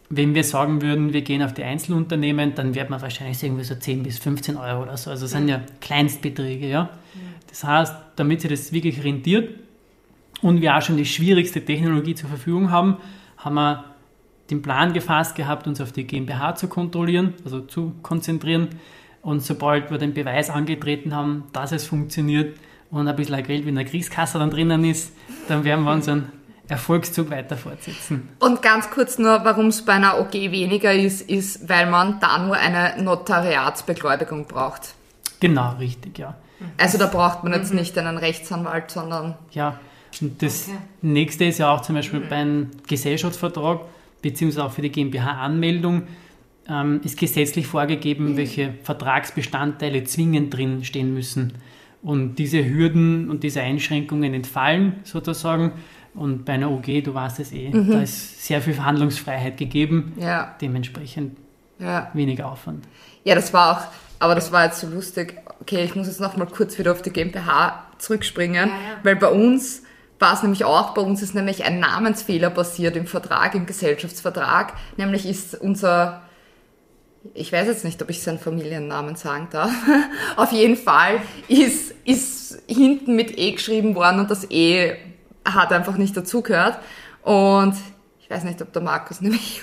wenn 0.09 0.33
wir 0.33 0.43
sagen 0.43 0.81
würden, 0.81 1.13
wir 1.13 1.21
gehen 1.21 1.43
auf 1.43 1.53
die 1.53 1.63
Einzelunternehmen, 1.63 2.55
dann 2.55 2.73
wird 2.73 2.89
man 2.89 3.01
wahrscheinlich 3.01 3.41
irgendwie 3.43 3.63
so 3.63 3.75
10 3.75 4.03
bis 4.03 4.17
15 4.17 4.57
Euro 4.57 4.81
oder 4.81 4.97
so. 4.97 5.11
Also 5.11 5.25
das 5.25 5.31
sind 5.31 5.47
ja 5.47 5.61
Kleinstbeträge, 5.81 6.67
ja. 6.67 6.89
Das 7.47 7.63
heißt, 7.63 7.95
damit 8.15 8.41
sich 8.41 8.49
das 8.49 8.73
wirklich 8.73 9.03
rentiert 9.03 9.53
und 10.41 10.61
wir 10.61 10.75
auch 10.75 10.81
schon 10.81 10.97
die 10.97 11.05
schwierigste 11.05 11.63
Technologie 11.63 12.15
zur 12.15 12.29
Verfügung 12.29 12.71
haben, 12.71 12.97
haben 13.37 13.55
wir 13.55 13.85
den 14.49 14.63
Plan 14.63 14.93
gefasst 14.93 15.35
gehabt, 15.35 15.67
uns 15.67 15.79
auf 15.79 15.91
die 15.91 16.05
GmbH 16.05 16.55
zu 16.55 16.67
kontrollieren, 16.67 17.35
also 17.43 17.61
zu 17.61 17.93
konzentrieren. 18.01 18.69
Und 19.21 19.43
sobald 19.43 19.91
wir 19.91 19.99
den 19.99 20.15
Beweis 20.15 20.49
angetreten 20.49 21.15
haben, 21.15 21.43
dass 21.53 21.71
es 21.71 21.85
funktioniert 21.85 22.57
und 22.91 23.07
ein 23.07 23.15
bisschen 23.15 23.43
Geld 23.43 23.65
wie 23.65 23.69
in 23.69 23.75
der 23.75 23.85
Kriegskasse 23.85 24.39
dann 24.39 24.49
drinnen 24.49 24.83
ist, 24.83 25.13
dann 25.47 25.63
werden 25.63 25.85
wir 25.85 25.91
unseren 25.91 26.31
Erfolgszug 26.67 27.31
weiter 27.31 27.57
fortsetzen. 27.57 28.29
Und 28.39 28.61
ganz 28.61 28.89
kurz 28.91 29.17
nur, 29.17 29.43
warum 29.43 29.67
es 29.67 29.83
bei 29.83 29.93
einer 29.93 30.19
OG 30.19 30.33
weniger 30.33 30.93
ist, 30.93 31.21
ist, 31.21 31.67
weil 31.67 31.89
man 31.89 32.19
da 32.19 32.37
nur 32.45 32.55
eine 32.55 33.01
Notariatsbeglaubigung 33.01 34.45
braucht. 34.45 34.93
Genau, 35.39 35.75
richtig, 35.79 36.19
ja. 36.19 36.35
Also 36.77 36.97
da 36.97 37.07
braucht 37.07 37.43
man 37.43 37.53
jetzt 37.53 37.71
mhm. 37.71 37.79
nicht 37.79 37.97
einen 37.97 38.17
Rechtsanwalt, 38.17 38.91
sondern... 38.91 39.35
Ja, 39.51 39.79
und 40.21 40.41
das 40.41 40.67
okay. 40.67 40.77
nächste 41.01 41.45
ist 41.45 41.59
ja 41.59 41.73
auch 41.73 41.81
zum 41.81 41.95
Beispiel 41.95 42.19
mhm. 42.19 42.29
beim 42.29 42.67
Gesellschaftsvertrag, 42.87 43.81
beziehungsweise 44.21 44.65
auch 44.65 44.71
für 44.71 44.81
die 44.81 44.91
GmbH-Anmeldung, 44.91 46.03
ähm, 46.67 47.01
ist 47.03 47.17
gesetzlich 47.17 47.67
vorgegeben, 47.67 48.33
mhm. 48.33 48.37
welche 48.37 48.73
Vertragsbestandteile 48.83 50.03
zwingend 50.03 50.53
drin 50.53 50.83
stehen 50.83 51.13
müssen. 51.13 51.53
Und 52.01 52.35
diese 52.35 52.63
Hürden 52.63 53.29
und 53.29 53.43
diese 53.43 53.61
Einschränkungen 53.61 54.33
entfallen 54.33 55.01
sozusagen. 55.03 55.73
Und 56.13 56.45
bei 56.45 56.53
einer 56.53 56.71
OG, 56.71 57.03
du 57.03 57.13
weißt 57.13 57.39
es 57.39 57.51
eh, 57.51 57.69
mhm. 57.69 57.91
da 57.91 58.01
ist 58.01 58.45
sehr 58.45 58.61
viel 58.61 58.73
Verhandlungsfreiheit 58.73 59.57
gegeben, 59.57 60.13
ja. 60.17 60.55
dementsprechend 60.61 61.37
ja. 61.77 62.09
weniger 62.13 62.51
Aufwand. 62.51 62.85
Ja, 63.23 63.35
das 63.35 63.53
war 63.53 63.77
auch, 63.77 63.83
aber 64.19 64.35
das 64.35 64.51
war 64.51 64.65
jetzt 64.65 64.79
so 64.79 64.87
lustig. 64.87 65.35
Okay, 65.61 65.83
ich 65.83 65.95
muss 65.95 66.07
jetzt 66.07 66.19
nochmal 66.19 66.47
kurz 66.47 66.77
wieder 66.79 66.91
auf 66.91 67.01
die 67.01 67.11
GmbH 67.11 67.83
zurückspringen, 67.97 68.69
ja, 68.69 68.75
weil 69.03 69.15
bei 69.15 69.29
uns 69.29 69.83
war 70.19 70.33
es 70.33 70.41
nämlich 70.41 70.65
auch, 70.65 70.93
bei 70.93 71.01
uns 71.01 71.21
ist 71.21 71.33
nämlich 71.35 71.63
ein 71.63 71.79
Namensfehler 71.79 72.49
passiert 72.49 72.95
im 72.97 73.07
Vertrag, 73.07 73.55
im 73.55 73.65
Gesellschaftsvertrag, 73.65 74.73
nämlich 74.97 75.25
ist 75.25 75.55
unser 75.55 76.23
ich 77.33 77.51
weiß 77.51 77.67
jetzt 77.67 77.83
nicht, 77.83 78.01
ob 78.01 78.09
ich 78.09 78.21
seinen 78.21 78.39
Familiennamen 78.39 79.15
sagen 79.15 79.47
darf. 79.51 79.71
Auf 80.35 80.51
jeden 80.51 80.77
Fall 80.77 81.21
ist, 81.47 81.93
ist 82.05 82.61
hinten 82.67 83.15
mit 83.15 83.37
E 83.37 83.51
geschrieben 83.51 83.95
worden 83.95 84.21
und 84.21 84.31
das 84.31 84.49
E 84.49 84.95
hat 85.45 85.71
einfach 85.71 85.97
nicht 85.97 86.15
dazugehört. 86.15 86.79
Und 87.23 87.75
ich 88.21 88.29
weiß 88.29 88.43
nicht, 88.43 88.61
ob 88.61 88.71
der 88.71 88.81
Markus 88.81 89.21
nämlich. 89.21 89.61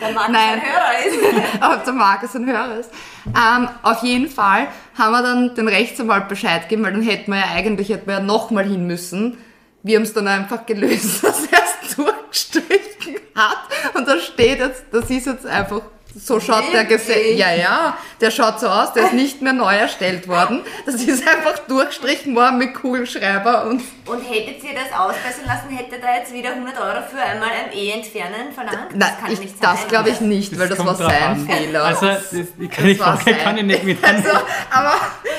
der 0.00 0.10
Markus 0.10 0.32
Nein, 0.32 0.60
ein 0.60 0.62
Hörer 0.62 1.06
ist. 1.06 1.54
ob 1.78 1.84
der 1.84 1.92
Markus 1.94 2.34
ein 2.34 2.46
Hörer 2.46 2.78
ist. 2.78 2.90
Ähm, 3.26 3.68
auf 3.82 4.02
jeden 4.02 4.28
Fall 4.28 4.66
haben 4.98 5.12
wir 5.12 5.22
dann 5.22 5.54
den 5.54 5.68
Rechtsanwalt 5.68 6.28
Bescheid 6.28 6.62
gegeben, 6.62 6.82
weil 6.82 6.92
dann 6.92 7.02
hätten 7.02 7.30
wir 7.30 7.38
ja 7.38 7.50
eigentlich 7.54 7.90
hätten 7.90 8.06
wir 8.06 8.14
ja 8.14 8.20
nochmal 8.20 8.64
hin 8.64 8.86
müssen. 8.86 9.38
Wir 9.84 9.96
haben 9.96 10.04
es 10.04 10.12
dann 10.12 10.28
einfach 10.28 10.66
gelöst, 10.66 11.24
dass 11.24 11.46
er 11.46 11.60
es 11.82 11.94
durchgestrichen 11.96 13.20
hat. 13.34 13.58
Und 13.94 14.06
da 14.06 14.18
steht 14.18 14.58
jetzt, 14.58 14.84
das 14.92 15.10
ist 15.10 15.26
jetzt 15.26 15.46
einfach 15.46 15.82
So 16.14 16.40
schaut 16.40 16.72
der 16.72 16.84
Gesetz. 16.84 17.36
Ja, 17.36 17.54
ja, 17.54 17.96
der 18.20 18.30
schaut 18.30 18.60
so 18.60 18.68
aus, 18.68 18.92
der 18.92 19.04
ist 19.04 19.12
nicht 19.14 19.40
mehr 19.40 19.52
neu 19.52 19.74
erstellt 19.74 20.28
worden. 20.28 20.60
Das 20.84 20.96
ist 20.96 21.26
einfach 21.26 21.58
durchstrichen 21.60 22.34
worden 22.34 22.58
mit 22.58 22.74
Kugelschreiber 22.74 23.66
und. 23.66 23.82
Und 24.06 24.20
hättet 24.22 24.62
ihr 24.62 24.74
das 24.74 24.98
ausbessern 24.98 25.46
lassen, 25.46 25.70
hättet 25.70 26.02
ihr 26.02 26.16
jetzt 26.18 26.32
wieder 26.32 26.50
100 26.50 26.78
Euro 26.78 27.02
für 27.10 27.18
einmal 27.18 27.48
ein 27.48 27.76
E-Entfernen 27.76 28.52
verlangt? 28.54 28.90
Nein, 28.90 28.98
das 28.98 29.18
kann 29.18 29.32
ich, 29.32 29.40
nicht 29.40 29.58
sein. 29.58 29.70
Das 29.72 29.88
glaube 29.88 30.10
ich 30.10 30.20
nicht, 30.20 30.58
weil 30.58 30.68
das, 30.68 30.78
das 30.78 30.86
war 30.86 30.94
sein 30.96 31.22
an. 31.22 31.48
Fehler. 31.48 31.84
Also, 31.84 32.06
das, 32.06 32.32
ich 32.32 32.70
kann, 32.70 32.86
ich 32.86 32.98
Frage 32.98 33.34
kann 33.34 33.56
ich 33.56 33.64
nicht 33.64 33.84
mit 33.84 34.04
also, 34.04 34.30
aber 34.70 34.94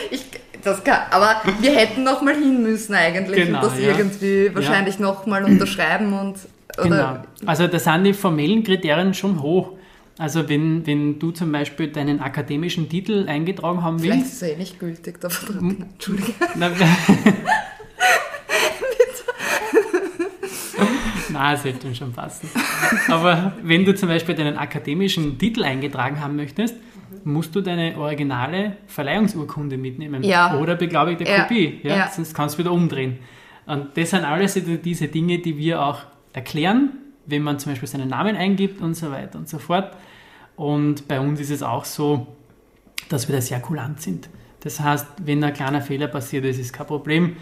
ich, 0.10 0.26
das 0.64 0.84
kann, 0.84 1.02
aber 1.12 1.42
wir 1.60 1.76
hätten 1.76 2.04
noch 2.04 2.22
mal 2.22 2.34
hin 2.34 2.64
müssen 2.64 2.96
eigentlich 2.96 3.46
genau, 3.46 3.60
und 3.60 3.66
das 3.66 3.80
ja. 3.80 3.90
irgendwie 3.90 4.54
wahrscheinlich 4.56 4.96
ja. 4.96 5.02
noch 5.02 5.26
mal 5.28 5.44
unterschreiben 5.44 6.14
und 6.14 6.38
oder 6.78 6.90
genau. 6.90 7.18
Also 7.46 7.68
da 7.68 7.78
sind 7.78 8.06
die 8.06 8.14
formellen 8.14 8.64
Kriterien 8.64 9.14
schon 9.14 9.42
hoch. 9.42 9.74
Also 10.18 10.48
wenn, 10.48 10.86
wenn 10.86 11.18
du 11.18 11.32
zum 11.32 11.52
Beispiel 11.52 11.88
deinen 11.88 12.20
akademischen 12.20 12.88
Titel 12.88 13.26
eingetragen 13.28 13.82
haben 13.82 14.02
willst... 14.04 14.14
Vielleicht 14.14 14.34
ist 14.34 14.44
er 14.44 14.54
eh 14.54 14.58
nicht 14.58 14.80
gültig, 14.80 15.20
der 15.20 15.30
Vertrag. 15.32 15.62
Entschuldige. 15.64 16.34
Nein, 21.30 21.56
es 21.56 21.64
sollte 21.64 21.96
schon 21.96 22.14
passen. 22.14 22.48
Aber 23.10 23.54
wenn 23.64 23.84
du 23.86 23.96
zum 23.96 24.08
Beispiel 24.08 24.36
deinen 24.36 24.56
akademischen 24.58 25.40
Titel 25.40 25.64
eingetragen 25.64 26.22
haben 26.22 26.36
möchtest, 26.36 26.76
musst 27.24 27.56
du 27.56 27.62
deine 27.62 27.98
originale 27.98 28.78
Verleihungsurkunde 28.86 29.78
mitnehmen. 29.78 30.24
Ja. 30.24 30.60
Oder 30.60 30.76
beglaubigte 30.76 31.24
ja. 31.24 31.42
Kopie. 31.42 31.80
Ja? 31.82 31.96
ja? 31.96 32.08
Sonst 32.10 32.36
kannst 32.36 32.56
du 32.56 32.60
wieder 32.60 32.72
umdrehen. 32.72 33.18
Und 33.66 33.98
das 33.98 34.12
sind 34.12 34.26
alles 34.26 34.60
diese 34.84 35.08
Dinge, 35.08 35.40
die 35.40 35.58
wir 35.58 35.82
auch 35.82 36.02
erklären 36.34 36.92
wenn 37.26 37.42
man 37.42 37.60
zum 37.60 37.72
Beispiel 37.72 37.88
seinen 37.88 38.10
Namen 38.10 38.36
eingibt 38.36 38.82
und 38.82 38.96
so 38.96 39.12
weiter 39.12 39.38
und 39.38 39.50
so 39.50 39.60
fort. 39.60 39.96
Und 40.56 41.08
bei 41.08 41.20
uns 41.20 41.40
ist 41.40 41.50
es 41.50 41.64
auch 41.64 41.86
so, 41.86 42.28
dass 43.10 43.28
wir 43.28 43.36
da 43.36 43.42
sehr 43.42 43.60
kulant 43.60 44.02
sind. 44.02 44.30
Das 44.62 44.80
heißt, 44.80 45.08
wenn 45.24 45.44
ein 45.44 45.54
kleiner 45.54 45.82
Fehler 45.82 46.08
passiert 46.08 46.46
ist, 46.46 46.60
ist 46.60 46.74
kein 46.74 46.88
Problem. 46.88 47.36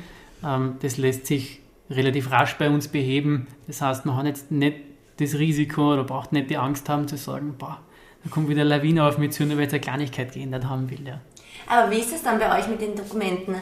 Ähm, 0.43 0.75
das 0.81 0.97
lässt 0.97 1.27
sich 1.27 1.61
relativ 1.89 2.31
rasch 2.31 2.57
bei 2.57 2.69
uns 2.69 2.87
beheben. 2.87 3.47
Das 3.67 3.81
heißt, 3.81 4.05
man 4.05 4.15
hat 4.15 4.25
jetzt 4.25 4.51
nicht 4.51 4.77
das 5.17 5.35
Risiko 5.37 5.93
oder 5.93 6.03
braucht 6.03 6.31
nicht 6.31 6.49
die 6.49 6.57
Angst 6.57 6.89
haben 6.89 7.07
zu 7.07 7.17
sagen, 7.17 7.55
boah, 7.57 7.79
da 8.23 8.29
kommt 8.29 8.49
wieder 8.49 8.61
eine 8.61 8.69
Lawine 8.69 9.05
auf 9.05 9.17
mich 9.17 9.31
zu, 9.31 9.43
nur 9.45 9.57
weil 9.57 9.63
jetzt 9.63 9.73
eine 9.73 9.81
Kleinigkeit 9.81 10.33
geändert 10.33 10.65
haben 10.65 10.89
will. 10.89 11.05
Ja. 11.05 11.19
Aber 11.67 11.91
wie 11.91 11.99
ist 11.99 12.13
es 12.13 12.23
dann 12.23 12.39
bei 12.39 12.59
euch 12.59 12.67
mit 12.67 12.81
den 12.81 12.95
Dokumenten? 12.95 13.55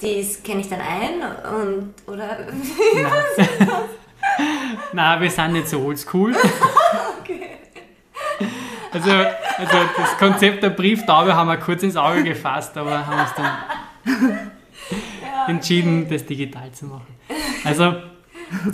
Die 0.00 0.26
kenne 0.42 0.60
ich 0.60 0.68
dann 0.68 0.80
ein 0.80 1.22
und 1.54 1.94
oder? 2.06 2.38
Nein, 4.92 5.20
wir 5.20 5.30
sind 5.30 5.52
nicht 5.52 5.68
so 5.68 5.80
oldschool. 5.80 6.34
okay. 7.20 7.58
Also, 8.92 9.10
also 9.10 9.76
das 9.96 10.18
Konzept 10.18 10.62
der 10.62 10.70
Brieftaube 10.70 11.34
haben 11.34 11.48
wir 11.48 11.56
kurz 11.56 11.82
ins 11.82 11.96
Auge 11.96 12.22
gefasst, 12.22 12.76
aber 12.76 13.06
haben 13.06 13.20
uns 13.20 13.34
dann 13.34 13.50
ja, 14.06 15.46
entschieden, 15.48 16.08
das 16.08 16.24
digital 16.24 16.70
zu 16.72 16.86
machen. 16.86 17.14
Also, 17.64 17.94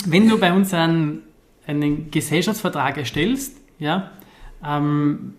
wenn 0.06 0.28
du 0.28 0.38
bei 0.38 0.52
uns 0.52 0.74
einen, 0.74 1.22
einen 1.66 2.10
Gesellschaftsvertrag 2.10 2.98
erstellst, 2.98 3.56
ja, 3.78 4.10
ähm, 4.64 5.34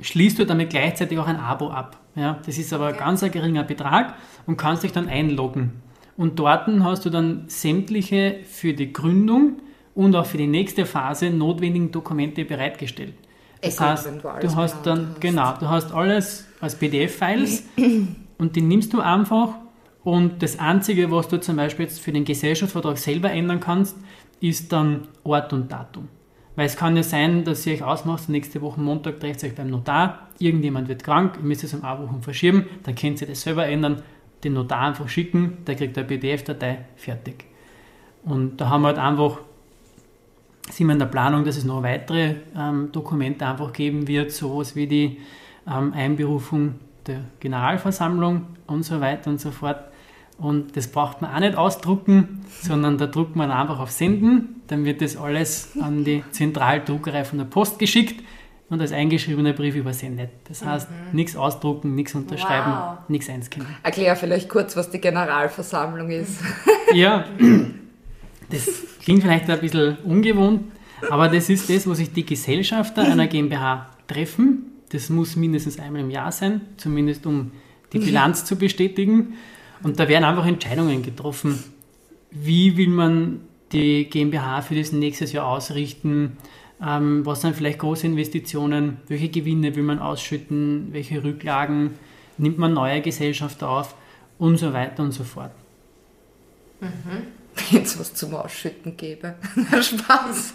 schließt 0.00 0.38
du 0.38 0.46
damit 0.46 0.70
gleichzeitig 0.70 1.18
auch 1.18 1.26
ein 1.26 1.38
Abo 1.38 1.70
ab. 1.70 1.98
Ja? 2.14 2.38
Das 2.44 2.58
ist 2.58 2.72
aber 2.72 2.88
okay. 2.88 2.98
ganz 2.98 3.22
ein 3.22 3.30
geringer 3.30 3.64
Betrag 3.64 4.14
und 4.46 4.56
kannst 4.56 4.82
dich 4.82 4.92
dann 4.92 5.08
einloggen. 5.08 5.82
Und 6.16 6.38
dort 6.38 6.68
hast 6.80 7.04
du 7.04 7.10
dann 7.10 7.44
sämtliche 7.48 8.36
für 8.44 8.72
die 8.72 8.92
Gründung 8.92 9.60
und 9.94 10.14
auch 10.14 10.26
für 10.26 10.38
die 10.38 10.46
nächste 10.46 10.86
Phase 10.86 11.30
notwendigen 11.30 11.90
Dokumente 11.90 12.44
bereitgestellt. 12.44 13.14
Das 13.60 13.80
heißt, 13.80 14.06
du, 14.06 14.46
du 14.46 14.56
hast 14.56 14.84
dann, 14.84 15.10
hast. 15.10 15.20
genau, 15.20 15.54
du 15.58 15.68
hast 15.68 15.92
alles 15.92 16.46
als 16.60 16.76
PDF-Files 16.76 17.64
und 18.38 18.56
die 18.56 18.60
nimmst 18.60 18.92
du 18.92 19.00
einfach 19.00 19.54
und 20.04 20.42
das 20.42 20.58
Einzige, 20.58 21.10
was 21.10 21.28
du 21.28 21.40
zum 21.40 21.56
Beispiel 21.56 21.86
jetzt 21.86 22.00
für 22.00 22.12
den 22.12 22.26
Gesellschaftsvertrag 22.26 22.98
selber 22.98 23.30
ändern 23.30 23.58
kannst, 23.58 23.96
ist 24.40 24.70
dann 24.70 25.08
Ort 25.24 25.52
und 25.54 25.72
Datum. 25.72 26.08
Weil 26.56 26.66
es 26.66 26.76
kann 26.76 26.94
ja 26.94 27.02
sein, 27.02 27.42
dass 27.42 27.66
ihr 27.66 27.72
euch 27.72 27.82
ausmacht, 27.82 28.28
nächste 28.28 28.60
Woche 28.60 28.80
Montag 28.80 29.18
trefft 29.18 29.42
ihr 29.42 29.48
euch 29.48 29.54
beim 29.56 29.70
Notar, 29.70 30.28
irgendjemand 30.38 30.88
wird 30.88 31.02
krank, 31.02 31.36
ihr 31.38 31.44
müsst 31.44 31.64
es 31.64 31.74
um 31.74 31.82
eine 31.82 32.06
Woche 32.06 32.20
verschieben, 32.20 32.66
dann 32.84 32.94
könnt 32.94 33.20
ihr 33.22 33.26
das 33.26 33.42
selber 33.42 33.66
ändern, 33.66 34.02
den 34.44 34.54
Notar 34.54 34.88
einfach 34.88 35.08
schicken, 35.08 35.58
der 35.66 35.74
kriegt 35.74 35.96
eine 35.96 36.06
PDF-Datei, 36.06 36.84
fertig. 36.96 37.44
Und 38.24 38.60
da 38.60 38.68
haben 38.68 38.82
wir 38.82 38.88
halt 38.88 38.98
einfach, 38.98 39.38
sind 40.70 40.86
wir 40.86 40.92
in 40.92 40.98
der 40.98 41.06
Planung, 41.06 41.44
dass 41.44 41.56
es 41.56 41.64
noch 41.64 41.82
weitere 41.82 42.36
ähm, 42.56 42.90
Dokumente 42.92 43.46
einfach 43.46 43.72
geben 43.72 44.08
wird, 44.08 44.32
sowas 44.32 44.76
wie 44.76 44.86
die 44.86 45.18
ähm, 45.66 45.92
Einberufung 45.92 46.74
der 47.06 47.20
Generalversammlung 47.40 48.46
und 48.66 48.82
so 48.82 49.00
weiter 49.00 49.30
und 49.30 49.40
so 49.40 49.50
fort. 49.50 49.84
Und 50.38 50.76
das 50.76 50.88
braucht 50.88 51.22
man 51.22 51.32
auch 51.34 51.40
nicht 51.40 51.56
ausdrucken, 51.56 52.44
sondern 52.48 52.98
da 52.98 53.06
druckt 53.06 53.36
man 53.36 53.50
einfach 53.50 53.78
auf 53.78 53.90
Senden, 53.90 54.62
dann 54.66 54.84
wird 54.84 55.00
das 55.00 55.16
alles 55.16 55.76
an 55.80 56.04
die 56.04 56.24
Zentraldruckerei 56.30 57.24
von 57.24 57.38
der 57.38 57.44
Post 57.44 57.78
geschickt 57.78 58.24
und 58.70 58.80
als 58.80 58.92
eingeschriebener 58.92 59.52
Brief 59.52 59.74
übersendet. 59.74 60.30
Das 60.48 60.64
heißt, 60.64 60.90
mhm. 60.90 60.96
nichts 61.16 61.36
ausdrucken, 61.36 61.94
nichts 61.94 62.14
unterschreiben, 62.14 62.72
wow. 62.72 62.98
nichts 63.08 63.28
einscannen. 63.28 63.68
Erklär 63.82 64.16
vielleicht 64.16 64.48
kurz, 64.48 64.76
was 64.76 64.90
die 64.90 65.00
Generalversammlung 65.00 66.10
ist. 66.10 66.40
Ja, 66.92 67.24
das 68.50 68.68
klingt 69.02 69.22
vielleicht 69.22 69.50
ein 69.50 69.58
bisschen 69.58 69.96
ungewohnt, 70.04 70.70
aber 71.10 71.28
das 71.28 71.48
ist 71.48 71.68
das, 71.68 71.88
wo 71.88 71.94
sich 71.94 72.12
die 72.12 72.24
Gesellschafter 72.24 73.02
einer 73.02 73.26
GmbH 73.26 73.90
treffen. 74.06 74.70
Das 74.90 75.08
muss 75.08 75.34
mindestens 75.34 75.80
einmal 75.80 76.02
im 76.02 76.10
Jahr 76.10 76.30
sein, 76.30 76.60
zumindest 76.76 77.26
um 77.26 77.50
die 77.92 77.98
Bilanz 77.98 78.44
zu 78.44 78.56
bestätigen. 78.56 79.34
Und 79.82 79.98
da 79.98 80.08
werden 80.08 80.24
einfach 80.24 80.46
Entscheidungen 80.46 81.02
getroffen. 81.02 81.58
Wie 82.30 82.76
will 82.76 82.88
man 82.88 83.40
die 83.72 84.04
GmbH 84.04 84.62
für 84.62 84.74
das 84.74 84.92
nächste 84.92 85.24
Jahr 85.24 85.46
ausrichten? 85.46 86.36
Ähm, 86.82 87.24
was 87.24 87.40
sind 87.40 87.56
vielleicht 87.56 87.78
große 87.78 88.06
Investitionen? 88.06 88.98
Welche 89.08 89.28
Gewinne 89.28 89.74
will 89.76 89.82
man 89.82 89.98
ausschütten? 89.98 90.88
Welche 90.92 91.22
Rücklagen? 91.22 91.98
Nimmt 92.36 92.58
man 92.58 92.74
neue 92.74 93.00
Gesellschaften 93.00 93.64
auf? 93.64 93.94
Und 94.38 94.56
so 94.56 94.72
weiter 94.72 95.02
und 95.02 95.12
so 95.12 95.24
fort. 95.24 95.52
Mhm. 96.80 96.88
Wenn 97.70 97.82
es 97.82 97.98
was 97.98 98.14
zum 98.14 98.34
Ausschütten 98.34 98.96
gäbe. 98.96 99.36
Spaß. 99.80 100.54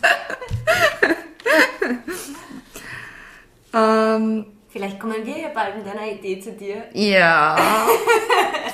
ähm, 3.74 4.46
Vielleicht 4.72 5.00
kommen 5.00 5.26
wir 5.26 5.38
ja 5.38 5.48
bald 5.50 5.78
mit 5.78 5.88
einer 5.88 6.12
Idee 6.12 6.40
zu 6.40 6.52
dir. 6.52 6.84
Ja. 6.94 7.58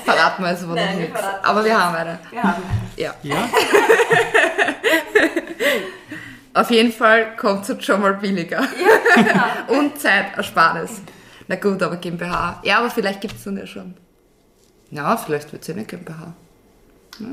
Verraten 0.04 0.42
wir 0.42 0.50
es 0.50 0.62
aber 0.62 0.74
noch 0.74 0.94
nicht. 0.94 1.10
Aber 1.42 1.64
wir 1.64 1.82
haben 1.82 1.96
eine. 1.96 2.18
Wir 2.30 2.42
haben 2.42 2.62
eine. 2.62 3.02
Ja. 3.02 3.14
ja? 3.22 3.36
Auf 6.56 6.70
jeden 6.70 6.90
Fall 6.90 7.36
kommt 7.36 7.68
es 7.68 7.84
schon 7.84 8.00
mal 8.00 8.14
billiger. 8.14 8.62
Ja, 9.16 9.22
genau. 9.22 9.44
Und 9.78 9.98
Zeitersparnis. 9.98 11.02
Na 11.48 11.56
gut, 11.56 11.82
aber 11.82 11.96
GmbH. 11.96 12.62
Ja, 12.64 12.78
aber 12.78 12.88
vielleicht 12.90 13.20
gibt 13.20 13.34
es 13.34 13.44
dann 13.44 13.58
ja 13.58 13.66
schon. 13.66 13.92
Ja, 14.90 15.18
vielleicht 15.18 15.52
wird 15.52 15.60
es 15.62 15.68
ja 15.68 15.74
eine 15.74 15.84
GmbH. 15.84 16.32
Muss 17.18 17.28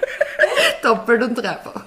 Doppelt 0.82 1.22
und 1.22 1.34
dreifach. 1.36 1.82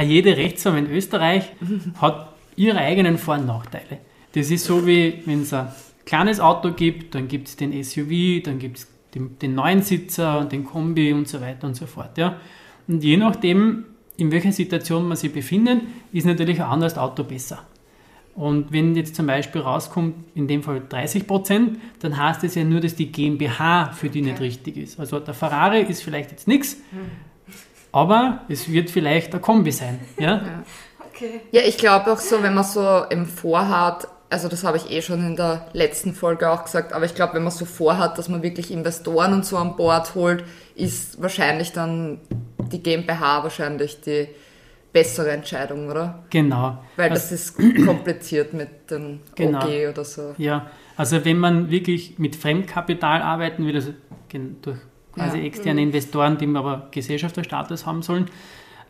Jede 0.00 0.36
Rechtsform 0.36 0.76
in 0.76 0.90
Österreich 0.90 1.52
hat 2.00 2.32
ihre 2.54 2.78
eigenen 2.78 3.18
Vor- 3.18 3.34
und 3.34 3.46
Nachteile. 3.46 3.98
Das 4.34 4.50
ist 4.50 4.64
so 4.64 4.86
wie, 4.86 5.22
wenn 5.26 5.42
es 5.42 5.52
ein 5.52 5.68
kleines 6.08 6.40
Auto 6.40 6.72
gibt, 6.72 7.14
dann 7.14 7.28
gibt 7.28 7.48
es 7.48 7.56
den 7.56 7.84
SUV, 7.84 8.42
dann 8.42 8.58
gibt 8.58 8.78
es 8.78 8.88
den, 9.14 9.38
den 9.38 9.54
neuen 9.54 9.82
Sitzer 9.82 10.38
und 10.38 10.52
den 10.52 10.64
Kombi 10.64 11.12
und 11.12 11.28
so 11.28 11.40
weiter 11.40 11.66
und 11.66 11.74
so 11.74 11.86
fort. 11.86 12.16
Ja. 12.16 12.38
Und 12.86 13.04
je 13.04 13.18
nachdem, 13.18 13.84
in 14.16 14.32
welcher 14.32 14.52
Situation 14.52 15.06
man 15.06 15.18
sich 15.18 15.32
befindet, 15.32 15.82
ist 16.12 16.26
natürlich 16.26 16.60
ein 16.62 16.68
anderes 16.68 16.96
Auto 16.96 17.24
besser. 17.24 17.62
Und 18.34 18.72
wenn 18.72 18.94
jetzt 18.94 19.16
zum 19.16 19.26
Beispiel 19.26 19.60
rauskommt, 19.60 20.14
in 20.34 20.48
dem 20.48 20.62
Fall 20.62 20.80
30 20.88 21.26
Prozent, 21.26 21.78
dann 22.00 22.16
heißt 22.16 22.42
es 22.44 22.54
ja 22.54 22.64
nur, 22.64 22.80
dass 22.80 22.94
die 22.94 23.12
GmbH 23.12 23.92
für 23.92 24.08
die 24.08 24.22
nicht 24.22 24.40
richtig 24.40 24.76
ist. 24.76 24.98
Also 24.98 25.18
der 25.20 25.34
Ferrari 25.34 25.82
ist 25.82 26.02
vielleicht 26.02 26.30
jetzt 26.30 26.48
nichts, 26.48 26.78
aber 27.92 28.42
es 28.48 28.70
wird 28.70 28.90
vielleicht 28.90 29.34
ein 29.34 29.42
Kombi 29.42 29.72
sein. 29.72 29.98
Ja? 30.18 30.62
Okay. 31.10 31.40
Ja, 31.50 31.62
ich 31.66 31.76
glaube 31.76 32.12
auch 32.12 32.18
so, 32.18 32.42
wenn 32.42 32.54
man 32.54 32.64
so 32.64 33.02
im 33.10 33.26
Vorhat, 33.26 34.06
also 34.30 34.48
das 34.48 34.64
habe 34.64 34.76
ich 34.76 34.90
eh 34.90 35.00
schon 35.02 35.24
in 35.24 35.36
der 35.36 35.66
letzten 35.72 36.12
Folge 36.14 36.50
auch 36.50 36.64
gesagt, 36.64 36.92
aber 36.92 37.04
ich 37.04 37.14
glaube, 37.14 37.34
wenn 37.34 37.42
man 37.42 37.52
so 37.52 37.64
vorhat, 37.64 38.18
dass 38.18 38.28
man 38.28 38.42
wirklich 38.42 38.70
Investoren 38.70 39.32
und 39.32 39.44
so 39.44 39.56
an 39.56 39.76
Bord 39.76 40.14
holt, 40.14 40.44
ist 40.74 41.20
wahrscheinlich 41.22 41.72
dann 41.72 42.20
die 42.72 42.82
GmbH 42.82 43.42
wahrscheinlich 43.42 44.00
die 44.00 44.28
bessere 44.92 45.30
Entscheidung, 45.30 45.88
oder? 45.88 46.24
Genau. 46.30 46.78
Weil 46.96 47.10
also, 47.10 47.22
das 47.22 47.32
ist 47.32 47.84
kompliziert 47.84 48.52
mit 48.52 48.90
dem 48.90 49.20
Genau. 49.34 49.60
OG 49.64 49.88
oder 49.90 50.04
so. 50.04 50.34
ja, 50.38 50.66
also 50.96 51.24
wenn 51.24 51.38
man 51.38 51.70
wirklich 51.70 52.18
mit 52.18 52.36
Fremdkapital 52.36 53.22
arbeiten 53.22 53.66
will, 53.66 53.74
also 53.76 53.92
durch 54.62 54.78
quasi 55.12 55.38
Ja. 55.38 55.44
externe 55.44 55.82
Investoren, 55.82 56.38
die 56.38 56.46
aber 56.54 56.88
Gesellschafterstatus 56.90 57.86
haben 57.86 58.02
sollen, 58.02 58.26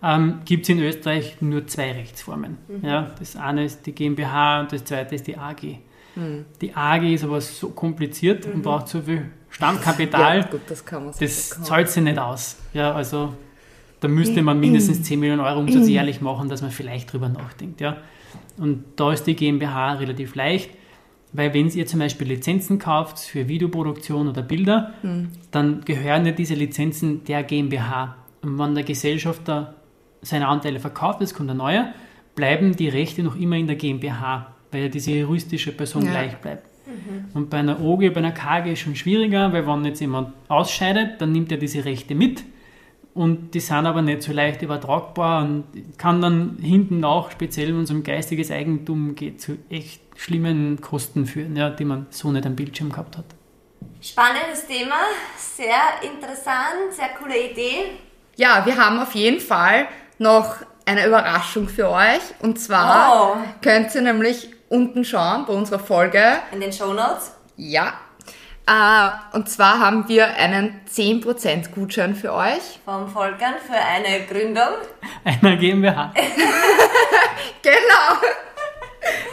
ähm, 0.02 0.40
gibt 0.44 0.64
es 0.64 0.68
in 0.68 0.80
Österreich 0.80 1.36
nur 1.40 1.66
zwei 1.66 1.92
Rechtsformen. 1.92 2.58
Ja, 2.82 3.10
das 3.18 3.36
eine 3.36 3.64
ist 3.64 3.86
die 3.86 3.92
GmbH 3.92 4.60
und 4.60 4.72
das 4.72 4.84
zweite 4.84 5.14
ist 5.14 5.26
die 5.26 5.36
AG. 5.36 5.78
Die 6.60 6.74
AG 6.74 7.02
ist 7.14 7.24
aber 7.24 7.40
so 7.40 7.70
kompliziert 7.70 8.46
und 8.46 8.62
braucht 8.62 8.88
so 8.88 9.02
viel 9.02 9.30
Stammkapital. 9.50 10.38
Ja, 10.38 10.46
gut, 10.46 10.62
das 10.68 10.84
kann 10.84 11.04
man 11.04 11.12
so 11.12 11.20
Das 11.20 11.50
zahlt 11.62 11.88
sich 11.88 12.02
nicht 12.02 12.18
aus. 12.18 12.56
Ja, 12.72 12.92
also 12.92 13.34
da 14.00 14.08
müsste 14.08 14.42
man 14.42 14.60
mindestens 14.60 15.02
10 15.02 15.18
Millionen 15.18 15.40
Euro 15.40 15.60
Umsatz 15.60 15.88
jährlich 15.88 16.20
machen, 16.20 16.48
dass 16.48 16.62
man 16.62 16.70
vielleicht 16.70 17.12
drüber 17.12 17.28
nachdenkt. 17.28 17.80
Ja. 17.80 17.98
Und 18.56 18.84
da 18.96 19.12
ist 19.12 19.24
die 19.24 19.34
GmbH 19.34 19.94
relativ 19.94 20.34
leicht, 20.34 20.70
weil 21.32 21.54
wenn 21.54 21.68
ihr 21.68 21.86
zum 21.86 22.00
Beispiel 22.00 22.28
Lizenzen 22.28 22.78
kauft 22.78 23.18
für 23.18 23.48
Videoproduktion 23.48 24.28
oder 24.28 24.42
Bilder, 24.42 24.94
dann 25.50 25.84
gehören 25.84 26.26
ja 26.26 26.32
diese 26.32 26.54
Lizenzen 26.54 27.24
der 27.24 27.42
GmbH. 27.42 28.16
Und 28.42 28.58
wenn 28.58 28.74
der 28.74 28.84
Gesellschafter 28.84 29.74
seine 30.22 30.48
Anteile 30.48 30.80
verkauft, 30.80 31.20
es 31.22 31.34
kommt 31.34 31.50
ein 31.50 31.56
neuer, 31.56 31.92
bleiben 32.34 32.74
die 32.76 32.88
Rechte 32.88 33.22
noch 33.22 33.36
immer 33.36 33.56
in 33.56 33.66
der 33.66 33.76
GmbH, 33.76 34.54
weil 34.70 34.82
ja 34.82 34.88
diese 34.88 35.12
juristische 35.12 35.72
Person 35.72 36.04
Ja. 36.06 36.10
gleich 36.12 36.36
bleibt. 36.36 36.66
Und 37.34 37.50
bei 37.50 37.58
einer 37.58 37.80
OG, 37.80 38.10
bei 38.10 38.16
einer 38.16 38.32
KG 38.32 38.72
ist 38.72 38.80
schon 38.80 38.96
schwieriger, 38.96 39.52
weil 39.52 39.66
wenn 39.66 39.84
jetzt 39.84 40.00
jemand 40.00 40.32
ausscheidet, 40.48 41.20
dann 41.20 41.32
nimmt 41.32 41.52
er 41.52 41.58
diese 41.58 41.84
Rechte 41.84 42.14
mit 42.14 42.42
und 43.12 43.52
die 43.54 43.60
sind 43.60 43.84
aber 43.86 44.00
nicht 44.00 44.22
so 44.22 44.32
leicht 44.32 44.62
übertragbar 44.62 45.42
und 45.44 45.64
kann 45.98 46.22
dann 46.22 46.56
hinten 46.62 47.04
auch, 47.04 47.30
speziell 47.30 47.68
wenn 47.74 47.82
es 47.82 47.90
um 47.90 48.02
geistiges 48.02 48.50
Eigentum 48.50 49.14
geht, 49.14 49.40
zu 49.40 49.58
echt 49.68 50.00
schlimmen 50.16 50.80
Kosten 50.80 51.26
führen, 51.26 51.56
ja, 51.56 51.68
die 51.68 51.84
man 51.84 52.06
so 52.10 52.32
nicht 52.32 52.46
am 52.46 52.56
Bildschirm 52.56 52.90
gehabt 52.90 53.18
hat. 53.18 53.26
Spannendes 54.00 54.66
Thema, 54.66 54.96
sehr 55.36 55.74
interessant, 56.02 56.92
sehr 56.92 57.08
coole 57.20 57.50
Idee. 57.50 57.90
Ja, 58.36 58.64
wir 58.64 58.76
haben 58.76 58.98
auf 59.00 59.14
jeden 59.14 59.40
Fall 59.40 59.88
noch 60.18 60.56
eine 60.86 61.06
Überraschung 61.06 61.68
für 61.68 61.90
euch. 61.90 62.20
Und 62.40 62.58
zwar 62.60 63.32
Oh. 63.34 63.36
könnt 63.62 63.94
ihr 63.94 64.02
nämlich 64.02 64.48
unten 64.68 65.04
schauen 65.04 65.44
bei 65.46 65.52
unserer 65.52 65.78
Folge. 65.78 66.22
In 66.52 66.60
den 66.60 66.72
Shownotes. 66.72 67.32
Ja. 67.56 67.92
Äh, 68.66 69.10
und 69.36 69.48
zwar 69.48 69.78
haben 69.80 70.08
wir 70.08 70.26
einen 70.36 70.80
10% 70.86 71.72
Gutschein 71.74 72.14
für 72.14 72.32
euch. 72.34 72.80
vom 72.84 73.08
Volkern 73.08 73.54
für 73.66 73.74
eine 73.78 74.26
Gründung. 74.26 74.74
Einer 75.24 75.56
GmbH. 75.56 76.12
Genau. 77.62 78.20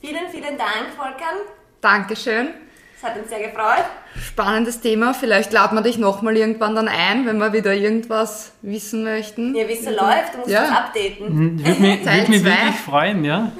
Vielen, 0.01 0.29
vielen 0.31 0.57
Dank, 0.57 0.93
Volkern. 0.95 1.37
Dankeschön. 1.81 2.49
Es 2.95 3.03
hat 3.03 3.15
uns 3.17 3.29
sehr 3.29 3.39
gefreut. 3.39 3.83
Spannendes 4.19 4.79
Thema. 4.81 5.13
Vielleicht 5.13 5.51
laden 5.53 5.75
wir 5.77 5.81
dich 5.83 5.97
nochmal 5.99 6.35
irgendwann 6.37 6.73
dann 6.75 6.87
ein, 6.87 7.25
wenn 7.27 7.37
wir 7.37 7.53
wieder 7.53 7.73
irgendwas 7.75 8.53
wissen 8.63 9.03
möchten. 9.03 9.53
Ja, 9.53 9.67
wie 9.67 9.73
es 9.73 9.83
so 9.83 9.91
läuft, 9.91 10.33
du 10.33 10.37
musst 10.39 10.49
Ja. 10.49 10.61
uns 10.63 10.71
updaten. 10.71 11.27
Hm, 11.27 11.59
Würde 11.65 11.79
mich, 11.81 12.03
würd 12.05 12.29
mich 12.29 12.43
wirklich 12.43 12.75
freuen, 12.85 13.23
ja. 13.25 13.51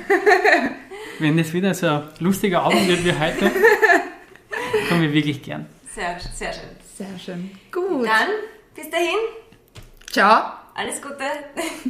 Wenn 1.20 1.38
das 1.38 1.54
wieder 1.54 1.74
so 1.76 1.86
ein 1.88 2.04
lustiger 2.20 2.62
Abend 2.64 2.88
wird 2.88 3.04
wie 3.06 3.14
heute, 3.14 3.52
kommen 4.90 5.02
wir 5.02 5.14
wirklich 5.14 5.42
gern. 5.44 5.66
Sehr, 5.94 6.20
sehr 6.20 6.54
schön. 6.54 6.70
Sehr 6.98 7.20
schön. 7.20 7.52
Gut. 7.72 8.06
Dann, 8.08 8.28
bis 8.76 8.90
dahin, 8.90 9.18
Ciao. 10.12 10.54
alles 10.76 11.02
Gute. 11.02 11.24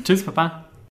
Tschüss, 0.03 0.23
Papa. 0.25 0.66